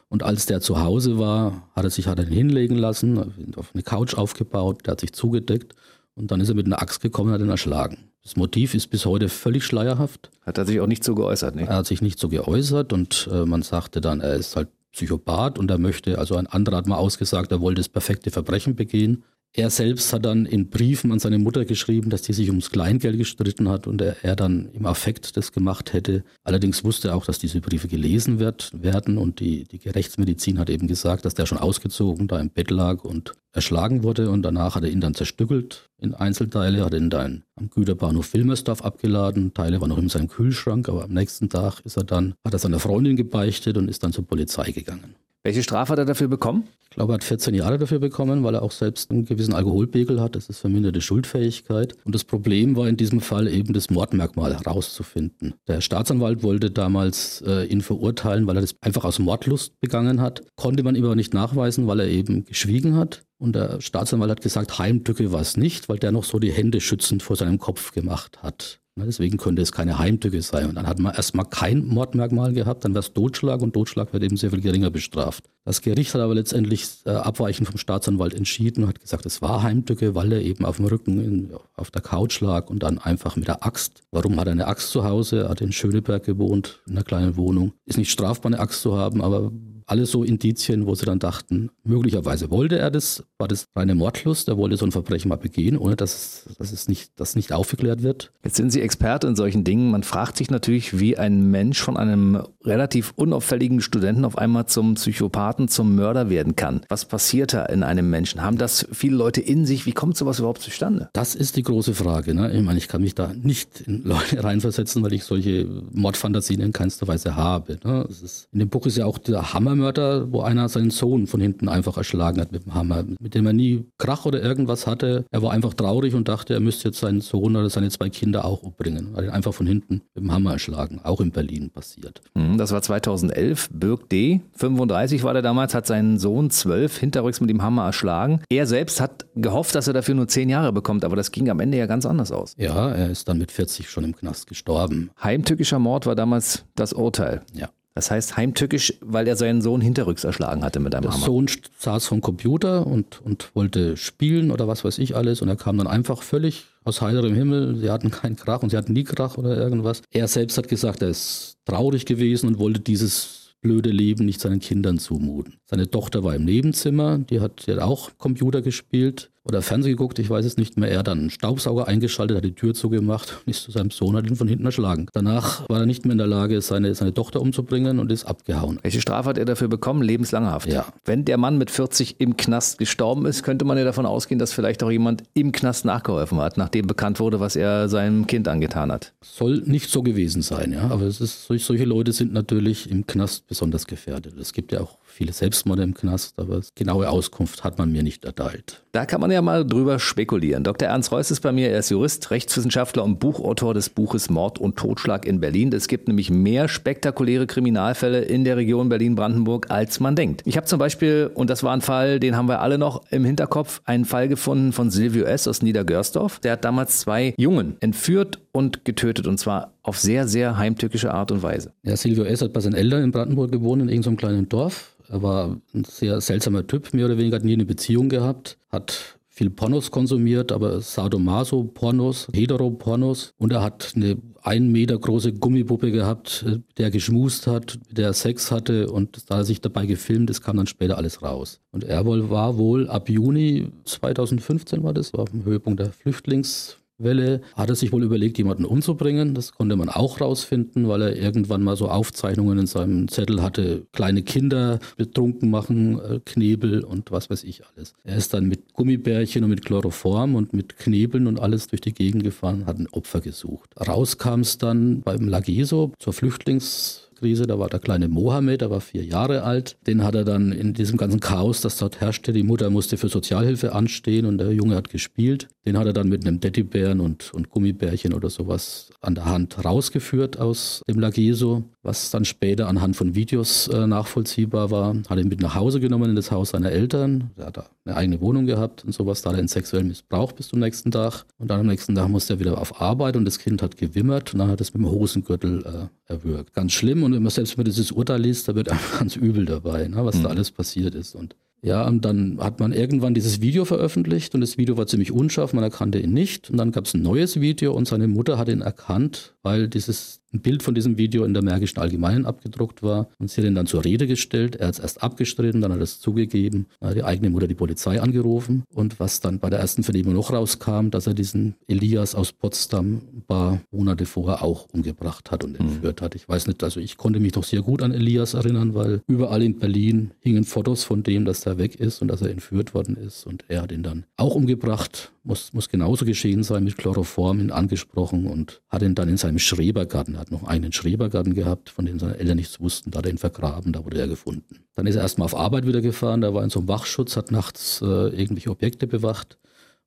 Und 0.10 0.24
als 0.24 0.46
der 0.46 0.62
zu 0.62 0.82
Hause 0.82 1.20
war, 1.20 1.70
hat 1.76 1.84
er 1.84 1.90
sich 1.90 2.08
hat 2.08 2.20
er 2.20 2.26
hinlegen 2.26 2.78
lassen, 2.78 3.54
auf 3.58 3.72
eine 3.74 3.84
Couch 3.84 4.16
aufgebaut, 4.16 4.86
der 4.86 4.94
hat 4.94 5.02
sich 5.02 5.14
zugedeckt 5.14 5.76
und 6.16 6.32
dann 6.32 6.40
ist 6.40 6.50
er 6.50 6.56
mit 6.56 6.66
einer 6.66 6.82
Axt 6.82 7.02
gekommen 7.02 7.30
und 7.30 7.36
hat 7.36 7.42
ihn 7.42 7.50
erschlagen. 7.50 7.98
Das 8.26 8.36
Motiv 8.36 8.74
ist 8.74 8.88
bis 8.88 9.06
heute 9.06 9.30
völlig 9.30 9.64
schleierhaft. 9.64 10.32
Hat 10.42 10.58
er 10.58 10.66
sich 10.66 10.80
auch 10.80 10.88
nicht 10.88 11.04
so 11.04 11.14
geäußert, 11.14 11.56
ne? 11.56 11.68
Er 11.68 11.76
hat 11.76 11.86
sich 11.86 12.02
nicht 12.02 12.18
so 12.18 12.28
geäußert 12.28 12.92
und 12.92 13.30
äh, 13.32 13.46
man 13.46 13.62
sagte 13.62 14.02
dann, 14.02 14.20
er 14.20 14.34
ist 14.34 14.56
halt 14.56 14.70
Psychopath 14.94 15.60
und 15.60 15.70
er 15.70 15.78
möchte, 15.78 16.18
also 16.18 16.36
ein 16.36 16.48
anderer 16.48 16.78
hat 16.78 16.88
mal 16.88 16.98
ausgesagt, 16.98 17.52
er 17.52 17.62
wollte 17.62 17.82
das 17.82 17.90
perfekte 17.90 18.32
Verbrechen 18.32 18.76
begehen. 18.76 19.24
Er 19.58 19.70
selbst 19.70 20.12
hat 20.12 20.26
dann 20.26 20.46
in 20.46 20.70
Briefen 20.70 21.14
an 21.14 21.20
seine 21.20 21.40
Mutter 21.40 21.64
geschrieben, 21.64 22.10
dass 22.10 22.24
die 22.24 22.34
sich 22.34 22.50
ums 22.50 22.72
Kleingeld 22.72 23.18
gestritten 23.18 23.70
hat 23.70 23.88
und 23.88 24.02
er, 24.02 24.18
er 24.22 24.36
dann 24.36 24.70
im 24.74 24.86
Affekt 24.86 25.38
das 25.38 25.54
gemacht 25.54 25.94
hätte. 25.94 26.26
Allerdings 26.44 26.84
wusste 26.84 27.08
er 27.08 27.16
auch, 27.16 27.26
dass 27.26 27.40
diese 27.40 27.62
Briefe 27.62 27.88
gelesen 27.88 28.40
wird, 28.40 28.70
werden 28.74 29.18
und 29.18 29.40
die, 29.40 29.64
die 29.64 29.88
Rechtsmedizin 29.88 30.60
hat 30.60 30.70
eben 30.70 30.88
gesagt, 30.88 31.24
dass 31.24 31.36
der 31.36 31.46
schon 31.46 31.58
ausgezogen 31.58 32.28
da 32.28 32.38
im 32.38 32.50
Bett 32.50 32.70
lag 32.70 33.06
und 33.06 33.32
erschlagen 33.54 34.04
wurde 34.04 34.30
und 34.30 34.42
danach 34.42 34.76
hat 34.76 34.84
er 34.84 34.90
ihn 34.90 35.00
dann 35.00 35.14
zerstückelt 35.14 35.90
in 36.02 36.14
Einzelteile, 36.14 36.84
hat 36.84 36.94
ihn 36.94 37.10
dann 37.10 37.44
am 37.56 37.70
Güterbahnhof 37.70 38.34
Wilmersdorf 38.34 38.82
abgeladen, 38.82 39.54
Teile 39.54 39.80
waren 39.80 39.90
noch 39.90 39.98
in 39.98 40.10
seinem 40.10 40.28
Kühlschrank, 40.28 40.90
aber 40.90 41.06
am 41.06 41.14
nächsten 41.14 41.48
Tag 41.48 41.80
ist 41.86 41.96
er 41.96 42.04
dann, 42.04 42.34
hat 42.44 42.52
er 42.52 42.60
seiner 42.60 42.80
Freundin 42.80 43.16
gebeichtet 43.16 43.78
und 43.78 43.88
ist 43.88 44.04
dann 44.04 44.12
zur 44.12 44.28
Polizei 44.28 44.72
gegangen. 44.72 45.16
Welche 45.46 45.62
Strafe 45.62 45.92
hat 45.92 46.00
er 46.00 46.06
dafür 46.06 46.28
bekommen? 46.28 46.64
Ich 46.90 46.96
glaube, 46.96 47.14
er 47.14 47.16
hat 47.16 47.24
14 47.24 47.54
Jahre 47.54 47.78
dafür 47.78 48.00
bekommen, 48.00 48.44
weil 48.44 48.56
er 48.56 48.64
auch 48.64 48.72
selbst 48.72 49.12
einen 49.12 49.26
gewissen 49.26 49.54
Alkoholpegel 49.54 50.20
hat. 50.20 50.36
Das 50.36 50.50
ist 50.50 50.58
verminderte 50.58 51.02
Schuldfähigkeit. 51.02 51.96
Und 52.04 52.16
das 52.16 52.24
Problem 52.24 52.76
war 52.76 52.88
in 52.88 52.98
diesem 52.98 53.22
Fall 53.22 53.48
eben 53.48 53.72
das 53.72 53.92
Mordmerkmal 53.92 54.58
herauszufinden. 54.58 55.54
Der 55.68 55.82
Staatsanwalt 55.82 56.42
wollte 56.42 56.72
damals 56.72 57.44
äh, 57.46 57.66
ihn 57.66 57.82
verurteilen, 57.82 58.48
weil 58.48 58.58
er 58.58 58.62
das 58.62 58.74
einfach 58.82 59.06
aus 59.06 59.20
Mordlust 59.20 59.80
begangen 59.82 60.20
hat. 60.20 60.42
Konnte 60.56 60.82
man 60.82 60.96
ihm 60.96 61.06
aber 61.06 61.16
nicht 61.16 61.36
nachweisen, 61.36 61.86
weil 61.86 62.00
er 62.00 62.08
eben 62.08 62.46
geschwiegen 62.46 62.96
hat. 62.96 63.22
Und 63.38 63.54
der 63.54 63.82
Staatsanwalt 63.82 64.32
hat 64.32 64.42
gesagt, 64.42 64.80
Heimtücke 64.80 65.32
war 65.32 65.42
es 65.42 65.58
nicht, 65.58 65.90
weil 65.90 66.00
der 66.00 66.12
noch 66.12 66.24
so 66.24 66.40
die 66.40 66.52
Hände 66.52 66.82
schützend 66.82 67.22
vor 67.22 67.36
seinem 67.36 67.60
Kopf 67.60 67.92
gemacht 67.92 68.42
hat. 68.42 68.80
Deswegen 68.98 69.38
könnte 69.38 69.62
es 69.62 69.74
keine 69.74 70.00
Heimtücke 70.00 70.42
sein. 70.42 70.70
Und 70.70 70.76
dann 70.76 70.88
hat 70.88 71.00
man 71.00 71.14
erstmal 71.14 71.46
kein 71.46 71.86
Mordmerkmal 71.86 72.54
gehabt, 72.54 72.86
dann 72.86 72.94
wäre 72.94 73.02
es 73.02 73.12
Totschlag 73.12 73.62
und 73.62 73.74
Totschlag 73.74 74.14
wird 74.14 74.24
eben 74.24 74.38
sehr 74.38 74.52
viel 74.52 74.62
geringer 74.62 74.90
bestraft. 74.90 75.44
Das 75.66 75.82
Gericht 75.82 76.14
hat 76.14 76.22
aber 76.22 76.34
letztendlich 76.34 77.02
äh, 77.06 77.10
abweichend 77.10 77.68
vom 77.68 77.78
Staatsanwalt 77.78 78.34
entschieden 78.34 78.84
und 78.84 78.90
hat 78.90 79.02
gesagt, 79.02 79.26
es 79.26 79.42
war 79.42 79.64
Heimtücke, 79.64 80.16
weil 80.16 80.32
er 80.32 80.42
eben 80.42 80.64
auf 80.64 80.78
dem 80.78 80.86
Rücken 80.86 81.20
in, 81.20 81.54
auf 81.76 81.92
der 81.92 82.02
Couch 82.02 82.40
lag 82.40 82.70
und 82.70 82.84
dann 82.84 82.98
einfach 82.98 83.36
mit 83.36 83.50
der 83.50 83.66
Axt. 83.66 84.04
Warum 84.12 84.40
hat 84.40 84.48
er 84.48 84.54
eine 84.54 84.68
Axt 84.68 84.92
zu 84.92 85.04
Hause? 85.04 85.42
Er 85.42 85.50
hat 85.50 85.60
in 85.60 85.74
Schöneberg 85.74 86.24
gewohnt, 86.24 86.82
in 86.88 86.94
einer 86.94 87.04
kleinen 87.04 87.36
Wohnung. 87.36 87.74
Ist 87.86 87.98
nicht 87.98 88.12
strafbar, 88.12 88.54
eine 88.54 88.62
Axt 88.62 88.82
zu 88.82 88.98
haben, 88.98 89.22
aber 89.22 89.52
alles 89.86 90.12
so 90.12 90.24
Indizien, 90.24 90.88
wo 90.88 90.96
sie 90.96 91.06
dann 91.06 91.20
dachten, 91.20 91.70
möglicherweise 91.84 92.50
wollte 92.50 92.78
er 92.78 92.90
das, 92.90 93.24
war 93.38 93.48
das 93.48 93.68
reine 93.76 93.96
Mordlust, 93.96 94.48
er 94.48 94.58
wollte 94.58 94.78
so 94.78 94.86
ein 94.86 94.92
Verbrechen 94.92 95.30
mal 95.30 95.36
begehen, 95.36 95.78
ohne 95.78 95.96
dass, 95.96 96.50
dass 96.58 96.72
es 96.72 96.88
nicht, 96.88 97.20
dass 97.20 97.36
nicht 97.36 97.54
aufgeklärt 97.54 98.02
wird. 98.02 98.32
Jetzt 98.44 98.56
sind 98.56 98.72
Sie 98.72 98.82
Experte 98.82 99.28
in 99.28 99.36
solchen 99.36 99.64
Dingen. 99.64 99.92
Man 99.92 100.04
fragt 100.04 100.38
sich 100.38 100.50
natürlich, 100.50 101.00
wie 101.00 101.18
ein 101.18 101.52
Mensch 101.52 101.82
von 101.82 101.98
einem 101.98 102.42
relativ 102.66 103.14
unauffälligen 103.16 103.82
Studenten 103.82 104.26
auf 104.26 104.38
einmal 104.38 104.66
zum 104.66 104.96
Psychopathen, 104.96 105.68
zum 105.68 105.96
Mörder 105.96 106.30
werden 106.30 106.56
kann. 106.56 106.82
Was 106.90 107.06
passiert 107.06 107.54
da 107.54 107.66
in 107.66 107.84
einem 107.84 108.10
Menschen? 108.10 108.42
Haben 108.42 108.58
das 108.58 108.88
viele 108.92 109.16
Leute 109.18 109.42
in 109.42 109.66
sich? 109.66 109.86
Wie 109.86 109.94
kommt 109.94 110.18
sowas 110.18 110.40
überhaupt 110.40 110.62
zustande? 110.62 111.10
Das 111.14 111.36
ist 111.36 111.58
die 111.58 111.64
große 111.64 111.94
Frage. 111.94 112.34
Ne? 112.34 112.52
Ich 112.54 112.64
meine, 112.64 112.78
ich 112.78 112.88
kann 112.88 113.02
mich 113.02 113.16
da 113.16 113.32
nicht 113.34 113.82
in 113.82 114.04
Leute 114.04 114.44
reinversetzen, 114.44 115.04
weil 115.04 115.14
ich 115.14 115.24
solche 115.24 115.68
Mordfantasien 115.92 116.62
in 116.62 116.74
keinster 116.74 117.08
Weise 117.08 117.36
habe. 117.36 117.78
Ne? 117.84 118.08
Ist, 118.10 118.48
in 118.52 118.60
dem 118.60 118.70
Buch 118.70 118.86
ist 118.86 118.98
ja 118.98 119.06
auch 119.06 119.18
der 119.18 119.54
Hammer 119.54 119.66
Hammermörder, 119.66 120.32
wo 120.32 120.42
einer 120.42 120.70
seinen 120.70 120.92
Sohn 120.92 121.28
von 121.28 121.42
hinten 121.42 121.68
einfach 121.68 121.98
erschlagen 121.98 122.40
hat 122.40 122.52
mit 122.52 122.66
dem 122.66 122.74
Hammer, 122.74 123.04
mit 123.20 123.36
dem 123.36 123.46
er 123.46 123.54
nie 123.54 123.86
Krach 123.98 124.26
oder 124.26 124.42
irgendwas 124.42 124.88
hatte. 124.88 125.26
Er 125.32 125.42
war 125.42 125.52
einfach 125.52 125.74
traurig 125.74 126.14
und 126.14 126.28
dachte, 126.28 126.54
er 126.54 126.60
müsste 126.60 126.90
jetzt 126.90 127.00
seinen 127.00 127.22
Sohn 127.22 127.56
oder 127.56 127.70
seine 127.70 127.90
zwei 127.90 128.10
Kinder 128.10 128.46
auch 128.46 128.64
umbringen. 128.64 129.10
Er 129.14 129.18
Hat 129.18 129.24
ihn 129.26 129.30
einfach 129.32 129.54
von 129.54 129.68
hinten 129.68 130.02
mit 130.14 130.24
dem 130.24 130.32
Hammer 130.32 130.54
erschlagen. 130.54 131.02
Auch 131.04 131.20
in 131.22 131.32
Berlin 131.32 131.72
passiert. 131.72 132.22
Mhm, 132.36 132.55
das 132.58 132.72
war 132.72 132.82
2011. 132.82 133.70
Birk 133.72 134.10
D., 134.10 134.42
35 134.54 135.24
war 135.24 135.34
der 135.34 135.42
damals, 135.42 135.74
hat 135.74 135.88
seinen 135.88 136.18
Sohn 136.18 136.50
12 136.50 136.98
hinterrücks 136.98 137.42
mit 137.42 137.50
dem 137.50 137.62
Hammer 137.62 137.86
erschlagen. 137.86 138.42
Er 138.50 138.68
selbst 138.68 139.02
hat 139.02 139.26
gehofft, 139.36 139.76
dass 139.76 139.88
er 139.88 139.94
dafür 139.94 140.16
nur 140.16 140.28
10 140.28 140.50
Jahre 140.50 140.72
bekommt, 140.72 141.06
aber 141.06 141.16
das 141.16 141.32
ging 141.32 141.50
am 141.50 141.60
Ende 141.60 141.78
ja 141.78 141.86
ganz 141.86 142.06
anders 142.06 142.32
aus. 142.32 142.54
Ja, 142.58 142.92
er 142.92 143.10
ist 143.10 143.28
dann 143.28 143.38
mit 143.38 143.52
40 143.52 143.90
schon 143.90 144.04
im 144.04 144.16
Knast 144.16 144.48
gestorben. 144.48 145.10
Heimtückischer 145.22 145.80
Mord 145.80 146.06
war 146.06 146.16
damals 146.16 146.66
das 146.76 146.94
Urteil. 146.94 147.42
Ja. 147.54 147.70
Das 147.96 148.12
heißt 148.12 148.36
heimtückisch, 148.36 148.94
weil 149.00 149.26
er 149.26 149.38
seinen 149.38 149.62
Sohn 149.62 149.80
hinterrücks 149.80 150.26
erschlagen 150.26 150.66
hatte 150.66 150.82
mit 150.82 150.94
einem 150.94 151.04
Der 151.04 151.12
Hammer. 151.12 151.22
Der 151.22 151.26
Sohn 151.26 151.48
saß 151.80 152.06
vom 152.06 152.20
Computer 152.20 152.86
und, 152.86 153.22
und 153.22 153.56
wollte 153.56 153.96
spielen 153.96 154.52
oder 154.52 154.68
was 154.68 154.84
weiß 154.84 154.98
ich 155.00 155.16
alles 155.16 155.42
und 155.42 155.48
er 155.48 155.56
kam 155.56 155.78
dann 155.78 155.88
einfach 155.88 156.22
völlig 156.22 156.66
aus 156.84 157.02
heiterem 157.02 157.34
Himmel. 157.34 157.78
Sie 157.78 157.90
hatten 157.90 158.12
keinen 158.12 158.36
Krach 158.36 158.64
und 158.64 158.70
sie 158.70 158.78
hatten 158.78 158.92
nie 158.92 159.06
Krach 159.06 159.38
oder 159.38 159.56
irgendwas. 159.58 160.02
Er 160.12 160.28
selbst 160.28 160.58
hat 160.58 160.68
gesagt, 160.68 161.02
er 161.02 161.10
ist 161.10 161.58
traurig 161.64 162.06
gewesen 162.06 162.48
und 162.48 162.60
wollte 162.60 162.82
dieses 162.82 163.56
blöde 163.62 163.92
Leben 163.92 164.26
nicht 164.26 164.42
seinen 164.42 164.60
Kindern 164.60 165.00
zumuten. 165.00 165.56
Seine 165.66 165.90
Tochter 165.90 166.24
war 166.24 166.36
im 166.36 166.44
Nebenzimmer, 166.44 167.18
die 167.18 167.40
hat, 167.40 167.66
die 167.66 167.72
hat 167.72 167.80
auch 167.80 168.12
Computer 168.18 168.62
gespielt. 168.62 169.32
Oder 169.46 169.62
Fernsehen 169.62 169.94
geguckt, 169.94 170.20
ich 170.20 170.30
weiß 170.30 170.46
es 170.46 170.58
nicht 170.58 170.78
mehr. 170.78 170.90
Er 170.90 171.00
hat 171.00 171.08
dann 171.08 171.20
einen 171.20 171.30
Staubsauger 171.30 171.88
eingeschaltet, 171.88 172.38
hat 172.38 172.44
die 172.44 172.56
Tür 172.56 172.74
zugemacht 172.74 173.38
und 173.46 173.52
ist 173.52 173.64
zu 173.64 173.72
seinem 173.72 173.92
Sohn, 173.92 174.16
hat 174.16 174.28
ihn 174.28 174.36
von 174.36 174.48
hinten 174.48 174.66
erschlagen. 174.66 175.08
Danach 175.14 175.68
war 175.70 175.82
er 175.82 175.86
nicht 175.86 176.06
mehr 176.06 176.14
in 176.14 176.18
der 176.18 176.28
Lage, 176.28 176.60
seine, 176.62 176.94
seine 176.96 177.14
Tochter 177.14 177.42
umzubringen 177.42 178.00
und 178.00 178.12
ist 178.12 178.26
abgehauen. 178.26 178.80
Welche 178.82 179.02
Strafe 179.02 179.30
hat 179.30 179.38
er 179.38 179.46
dafür 179.46 179.68
bekommen? 179.68 180.02
Lebenslange 180.02 180.52
Haft. 180.52 180.68
Ja. 180.68 180.88
Wenn 181.06 181.26
der 181.26 181.38
Mann 181.38 181.58
mit 181.58 181.72
40 181.72 182.20
im 182.20 182.38
Knast 182.38 182.78
gestorben 182.78 183.26
ist, 183.26 183.44
könnte 183.44 183.66
man 183.66 183.78
ja 183.78 183.84
davon 183.84 184.06
ausgehen, 184.06 184.40
dass 184.40 184.54
vielleicht 184.54 184.84
auch 184.84 184.92
jemand 184.92 185.24
im 185.34 185.52
Knast 185.52 185.86
nachgeholfen 185.86 186.40
hat, 186.40 186.58
nachdem 186.58 186.88
bekannt 186.88 187.20
wurde, 187.20 187.40
was 187.40 187.56
er 187.56 187.88
seinem 187.90 188.28
Kind 188.28 188.48
angetan 188.48 188.92
hat. 188.92 189.14
Soll 189.22 189.64
nicht 189.66 189.90
so 189.90 190.02
gewesen 190.04 190.42
sein, 190.42 190.72
ja. 190.72 190.90
Aber 190.90 191.04
es 191.04 191.22
ist, 191.22 191.46
solche 191.46 191.86
Leute 191.86 192.12
sind 192.12 192.34
natürlich 192.34 192.90
im 192.90 193.06
Knast 193.06 193.48
besonders 193.48 193.86
gefährdet. 193.86 194.38
Es 194.40 194.54
gibt 194.54 194.72
ja 194.72 194.82
auch 194.82 194.98
viele 195.06 195.34
Selbstmorde 195.34 195.84
im 195.84 195.94
Knast, 195.94 196.38
aber 196.38 196.62
genaue 196.76 197.10
Auskunft 197.10 197.64
hat 197.64 197.78
man 197.78 197.92
mir 197.92 198.04
nicht 198.04 198.26
erteilt. 198.26 198.84
Da 198.92 199.06
kann 199.06 199.22
man 199.22 199.32
ja 199.32 199.35
mal 199.42 199.66
drüber 199.66 200.00
spekulieren. 200.00 200.64
Dr. 200.64 200.88
Ernst 200.88 201.12
Reuss 201.12 201.32
ist 201.32 201.42
bei 201.42 201.52
mir, 201.52 201.70
er 201.70 201.80
ist 201.80 201.90
Jurist, 201.90 202.32
Rechtswissenschaftler 202.32 203.04
und 203.04 203.20
Buchautor 203.20 203.74
des 203.74 203.90
Buches 203.90 204.30
Mord 204.30 204.60
und 204.60 204.76
Totschlag 204.78 205.26
in 205.26 205.40
Berlin. 205.40 205.72
Es 205.74 205.88
gibt 205.88 206.08
nämlich 206.08 206.30
mehr 206.30 206.68
spektakuläre 206.68 207.48
Kriminalfälle 207.48 208.22
in 208.22 208.44
der 208.44 208.58
Region 208.58 208.90
Berlin-Brandenburg, 208.90 209.70
als 209.70 210.00
man 210.00 210.16
denkt. 210.16 210.42
Ich 210.46 210.58
habe 210.58 210.68
zum 210.68 210.80
Beispiel, 210.80 211.30
und 211.34 211.50
das 211.50 211.64
war 211.64 211.74
ein 211.74 211.82
Fall, 211.82 212.20
den 212.20 212.36
haben 212.36 212.48
wir 212.48 212.62
alle 212.62 212.78
noch 212.78 213.04
im 213.12 213.26
Hinterkopf, 213.26 213.82
einen 213.86 214.06
Fall 214.06 214.28
gefunden 214.28 214.72
von 214.72 214.90
Silvio 214.92 215.26
S. 215.26 215.48
aus 215.48 215.62
Niedergörsdorf. 215.62 216.40
Der 216.40 216.54
hat 216.54 216.66
damals 216.66 217.00
zwei 217.00 217.34
Jungen 217.38 217.78
entführt 217.80 218.40
und 218.52 218.86
getötet 218.86 219.28
und 219.28 219.38
zwar 219.40 219.74
auf 219.82 220.00
sehr, 220.00 220.28
sehr 220.28 220.58
heimtückische 220.58 221.14
Art 221.14 221.32
und 221.32 221.44
Weise. 221.44 221.74
Ja, 221.84 221.96
Silvio 221.96 222.24
S. 222.24 222.42
hat 222.42 222.54
bei 222.54 222.60
seinen 222.60 222.76
Eltern 222.76 223.04
in 223.04 223.12
Brandenburg 223.12 223.52
gewohnt, 223.52 223.82
in 223.82 223.90
irgendeinem 223.90 224.18
kleinen 224.18 224.50
Dorf 224.50 224.96
er 225.10 225.22
war 225.22 225.58
ein 225.74 225.84
sehr 225.84 226.20
seltsamer 226.22 226.66
Typ, 226.66 226.94
mehr 226.94 227.06
oder 227.06 227.18
weniger, 227.18 227.38
hat 227.38 227.44
nie 227.44 227.54
eine 227.54 227.66
Beziehung 227.66 228.10
gehabt, 228.10 228.58
hat 228.70 229.18
viel 229.36 229.50
Pornos 229.50 229.92
konsumiert, 229.92 230.52
aber 230.52 230.80
Sadomaso-Pornos, 230.80 232.30
Hetero-Pornos. 232.34 233.34
Und 233.38 233.52
er 233.52 233.62
hat 233.62 233.94
eine 233.96 234.18
ein 234.46 234.72
Meter 234.72 234.98
große 234.98 235.34
Gummipuppe 235.34 235.92
gehabt, 235.92 236.46
der 236.78 236.92
geschmust 236.92 237.48
hat, 237.48 237.80
der 237.90 238.14
Sex 238.14 238.52
hatte 238.52 238.92
und 238.92 239.32
da 239.32 239.40
er 239.40 239.44
sich 239.44 239.60
dabei 239.60 239.88
gefilmt 239.88 240.30
ist, 240.30 240.42
kam 240.42 240.58
dann 240.58 240.68
später 240.68 240.98
alles 240.98 241.24
raus. 241.24 241.62
Und 241.72 241.84
er 241.84 242.06
war 242.06 242.58
wohl 242.58 242.88
ab 242.88 243.10
Juni 243.10 243.72
2015 243.86 244.84
war 244.84 244.94
das, 244.94 245.14
war 245.14 245.22
auf 245.22 245.32
dem 245.32 245.46
Höhepunkt 245.46 245.80
der 245.80 245.92
Flüchtlings- 245.92 246.78
Welle 246.98 247.42
hat 247.56 247.70
er 247.70 247.76
sich 247.76 247.92
wohl 247.92 248.04
überlegt, 248.04 248.38
jemanden 248.38 248.66
umzubringen. 248.66 249.34
Das 249.34 249.52
konnte 249.52 249.76
man 249.76 249.90
auch 249.90 250.22
rausfinden, 250.22 250.88
weil 250.88 251.02
er 251.02 251.16
irgendwann 251.16 251.64
mal 251.64 251.76
so 251.76 251.90
Aufzeichnungen 251.90 252.60
in 252.60 252.68
seinem 252.68 253.08
Zettel 253.08 253.42
hatte, 253.42 253.86
kleine 253.92 254.24
Kinder 254.24 254.80
betrunken 254.98 255.50
machen, 255.50 256.00
äh, 256.00 256.20
Knebel 256.26 256.84
und 256.84 257.12
was 257.12 257.30
weiß 257.30 257.44
ich 257.44 257.64
alles. 257.66 257.94
Er 258.04 258.18
ist 258.18 258.34
dann 258.34 258.48
mit 258.48 258.74
Gummibärchen 258.74 259.44
und 259.44 259.50
mit 259.50 259.66
Chloroform 259.66 260.36
und 260.36 260.54
mit 260.54 260.78
Knebeln 260.78 261.28
und 261.28 261.40
alles 261.40 261.68
durch 261.68 261.82
die 261.82 261.94
Gegend 261.94 262.24
gefahren, 262.24 262.66
hat 262.66 262.80
ein 262.80 262.88
Opfer 262.92 263.22
gesucht. 263.22 263.70
Raus 263.88 264.18
kam 264.18 264.42
es 264.42 264.58
dann 264.58 265.02
beim 265.02 265.28
Lageso 265.28 265.92
zur 266.00 266.14
Flüchtlings 266.14 267.05
Krise. 267.16 267.48
Da 267.48 267.58
war 267.58 267.70
der 267.70 267.80
kleine 267.80 268.08
Mohammed, 268.08 268.62
der 268.62 268.70
war 268.70 268.82
vier 268.82 269.04
Jahre 269.04 269.44
alt. 269.44 269.78
Den 269.88 270.04
hat 270.04 270.16
er 270.16 270.24
dann 270.24 270.52
in 270.52 270.74
diesem 270.74 270.98
ganzen 270.98 271.20
Chaos, 271.20 271.62
das 271.62 271.78
dort 271.78 272.02
herrschte, 272.02 272.34
die 272.34 272.44
Mutter 272.44 272.70
musste 272.70 272.98
für 272.98 273.10
Sozialhilfe 273.10 273.74
anstehen 273.74 274.26
und 274.26 274.38
der 274.38 274.52
Junge 274.52 274.76
hat 274.76 274.90
gespielt. 274.90 275.48
Den 275.66 275.78
hat 275.78 275.88
er 275.88 275.94
dann 275.94 276.10
mit 276.10 276.26
einem 276.26 276.40
Teddybären 276.40 277.00
und, 277.00 277.34
und 277.34 277.50
Gummibärchen 277.50 278.14
oder 278.14 278.30
sowas 278.30 278.90
an 279.02 279.16
der 279.16 279.26
Hand 279.26 279.64
rausgeführt 279.66 280.40
aus 280.40 280.82
dem 280.88 281.00
Lageso, 281.00 281.64
was 281.86 282.10
dann 282.10 282.26
später 282.26 282.68
anhand 282.68 282.96
von 282.96 283.16
Videos 283.16 283.68
äh, 283.68 283.88
nachvollziehbar 283.88 284.72
war. 284.72 284.96
Hat 285.08 285.20
ihn 285.20 285.28
mit 285.28 285.42
nach 285.42 285.56
Hause 285.56 285.80
genommen 285.80 286.10
in 286.10 286.16
das 286.16 286.32
Haus 286.32 286.50
seiner 286.50 286.72
Eltern. 286.72 287.32
Er 287.38 287.48
hat 287.48 287.58
da 287.58 287.66
eine 287.86 287.96
eigene 287.96 288.22
Wohnung 288.22 288.46
gehabt 288.46 288.84
und 288.84 288.94
sowas. 288.94 289.22
Da 289.22 289.30
hat 289.30 289.38
er 289.38 289.44
ihn 289.44 289.48
sexuell 289.48 289.84
missbraucht 289.84 290.36
bis 290.36 290.48
zum 290.48 290.60
nächsten 290.60 290.92
Tag. 290.92 291.26
Und 291.38 291.50
dann 291.50 291.62
am 291.62 291.68
nächsten 291.68 291.96
Tag 291.96 292.10
musste 292.10 292.34
er 292.34 292.40
wieder 292.40 292.60
auf 292.60 292.82
Arbeit 292.82 293.16
und 293.16 293.26
das 293.26 293.40
Kind 293.40 293.62
hat 293.62 293.78
gewimmert 293.78 294.34
und 294.34 294.40
dann 294.40 294.50
hat 294.50 294.62
es 294.62 294.74
mit 294.74 294.82
dem 294.82 294.90
Hosengürtel 294.90 295.64
äh, 295.66 296.12
erwürgt. 296.12 296.54
Ganz 296.54 296.74
schlimm 296.74 297.04
und 297.04 297.14
wenn 297.14 297.24
man 297.24 297.32
selbst 297.32 297.58
wenn 297.58 297.64
man 297.64 297.72
dieses 297.72 297.92
Urteil 297.92 298.22
liest, 298.22 298.48
da 298.48 298.56
wird 298.56 298.70
einem 298.72 298.80
ganz 298.98 299.16
übel 299.16 299.46
dabei, 299.46 299.88
ne, 299.88 300.04
was 300.04 300.18
mhm. 300.18 300.24
da 300.24 300.30
alles 300.30 300.52
passiert 300.52 300.96
ist. 300.96 301.16
Und 301.16 301.36
ja, 301.66 301.88
und 301.88 302.06
dann 302.06 302.38
hat 302.40 302.60
man 302.60 302.74
irgendwann 302.74 303.16
dieses 303.16 303.42
Video 303.42 303.66
veröffentlicht 303.66 304.36
und 304.36 304.42
das 304.42 304.60
Video 304.60 304.78
war 304.78 304.86
ziemlich 304.86 305.12
unscharf, 305.12 305.52
man 305.52 305.64
erkannte 305.64 305.98
ihn 305.98 306.14
nicht. 306.14 306.52
Und 306.52 306.58
dann 306.58 306.72
gab 306.72 306.86
es 306.86 306.94
ein 306.94 307.02
neues 307.02 307.42
Video 307.42 307.74
und 307.74 307.88
seine 307.88 308.08
Mutter 308.08 308.38
hat 308.38 308.50
ihn 308.50 308.62
erkannt, 308.62 309.34
weil 309.42 309.68
dieses 309.68 310.22
ein 310.36 310.42
Bild 310.42 310.64
von 310.64 310.76
diesem 310.76 310.98
Video 310.98 311.24
in 311.24 311.34
der 311.34 311.44
Märkischen 311.44 311.80
Allgemeinen 311.80 312.26
abgedruckt 312.26 312.84
war. 312.84 313.08
Und 313.20 313.30
sie 313.30 313.42
hat 313.42 313.48
ihn 313.48 313.56
dann 313.56 313.68
zur 313.68 313.84
Rede 313.84 314.08
gestellt. 314.08 314.56
Er 314.58 314.68
hat 314.68 314.76
es 314.76 314.80
erst 314.80 315.02
abgestritten, 315.02 315.62
dann 315.62 315.72
hat 315.72 315.80
er 315.80 315.84
es 315.84 316.00
zugegeben. 316.00 316.68
Hat 316.82 316.96
die 316.96 317.04
eigene 317.04 317.30
Mutter 317.30 317.48
die 317.48 317.56
Polizei 317.56 318.02
angerufen. 318.02 318.64
Und 318.74 319.00
was 319.00 319.22
dann 319.22 319.40
bei 319.40 319.50
der 319.50 319.60
ersten 319.60 319.84
Vernehmung 319.84 320.14
noch 320.14 320.32
rauskam, 320.32 320.90
dass 320.90 321.08
er 321.08 321.14
diesen 321.14 321.56
Elias 321.68 322.16
aus 322.16 322.32
Potsdam 322.32 323.02
ein 323.14 323.24
paar 323.28 323.62
Monate 323.72 324.06
vorher 324.06 324.44
auch 324.44 324.68
umgebracht 324.72 325.32
hat 325.32 325.44
und 325.44 325.60
mhm. 325.60 325.68
entführt 325.68 326.02
mhm. 326.02 326.06
hat. 326.06 326.16
Ich 326.16 326.28
weiß 326.28 326.48
nicht, 326.48 326.64
also 326.64 326.80
ich 326.80 326.98
konnte 326.98 327.20
mich 327.20 327.32
doch 327.32 327.44
sehr 327.44 327.62
gut 327.62 327.82
an 327.82 327.92
Elias 327.92 328.34
erinnern, 328.34 328.74
weil 328.74 329.02
überall 329.08 329.42
in 329.42 329.60
Berlin 329.60 330.12
hingen 330.20 330.44
Fotos 330.44 330.84
von 330.84 331.04
dem, 331.04 331.26
dass 331.26 331.42
der 331.42 331.58
weg 331.58 331.80
ist 331.80 332.02
und 332.02 332.10
dass 332.10 332.22
er 332.22 332.30
entführt 332.30 332.74
worden 332.74 332.98
ist. 332.98 333.26
Und 333.26 333.46
er 333.48 333.62
hat 333.62 333.72
ihn 333.72 333.84
dann 333.84 334.06
auch 334.18 334.36
umgebracht 334.36 335.12
muss, 335.26 335.54
muss 335.54 335.70
genauso 335.70 336.06
geschehen 336.06 336.44
sein, 336.44 336.64
mit 336.64 336.78
Chloroform 336.78 337.40
ihn 337.40 337.52
angesprochen 337.52 338.28
und 338.28 338.62
hat 338.70 338.82
ihn 338.82 338.96
dann 338.96 339.10
in 339.10 339.18
seinem 339.18 339.40
Schrebergarten, 339.40 340.16
er 340.16 340.22
hat 340.22 340.32
noch 340.32 340.44
einen 340.44 340.72
Schrebergarten 340.72 341.34
gehabt, 341.34 341.70
von 341.70 341.86
dem 341.86 342.00
seine 342.00 342.18
Eltern 342.18 342.38
nichts 342.38 342.60
wussten, 342.60 342.92
da 342.92 343.00
hat 343.00 343.06
er 343.06 343.12
ihn 343.12 343.18
vergraben, 343.18 343.74
da 343.74 343.84
wurde 343.84 344.00
er 344.00 344.08
gefunden. 344.08 344.60
Dann 344.76 344.88
ist 344.88 344.96
er 344.96 345.02
erstmal 345.02 345.26
auf 345.26 345.36
Arbeit 345.36 345.66
wieder 345.68 345.82
gefahren, 345.82 346.22
da 346.22 346.34
war 346.34 346.44
in 346.44 346.50
so 346.50 346.60
einem 346.60 346.68
Wachschutz, 346.68 347.18
hat 347.18 347.32
nachts 347.32 347.82
äh, 347.82 347.86
irgendwelche 347.86 348.52
Objekte 348.52 348.88
bewacht 348.88 349.38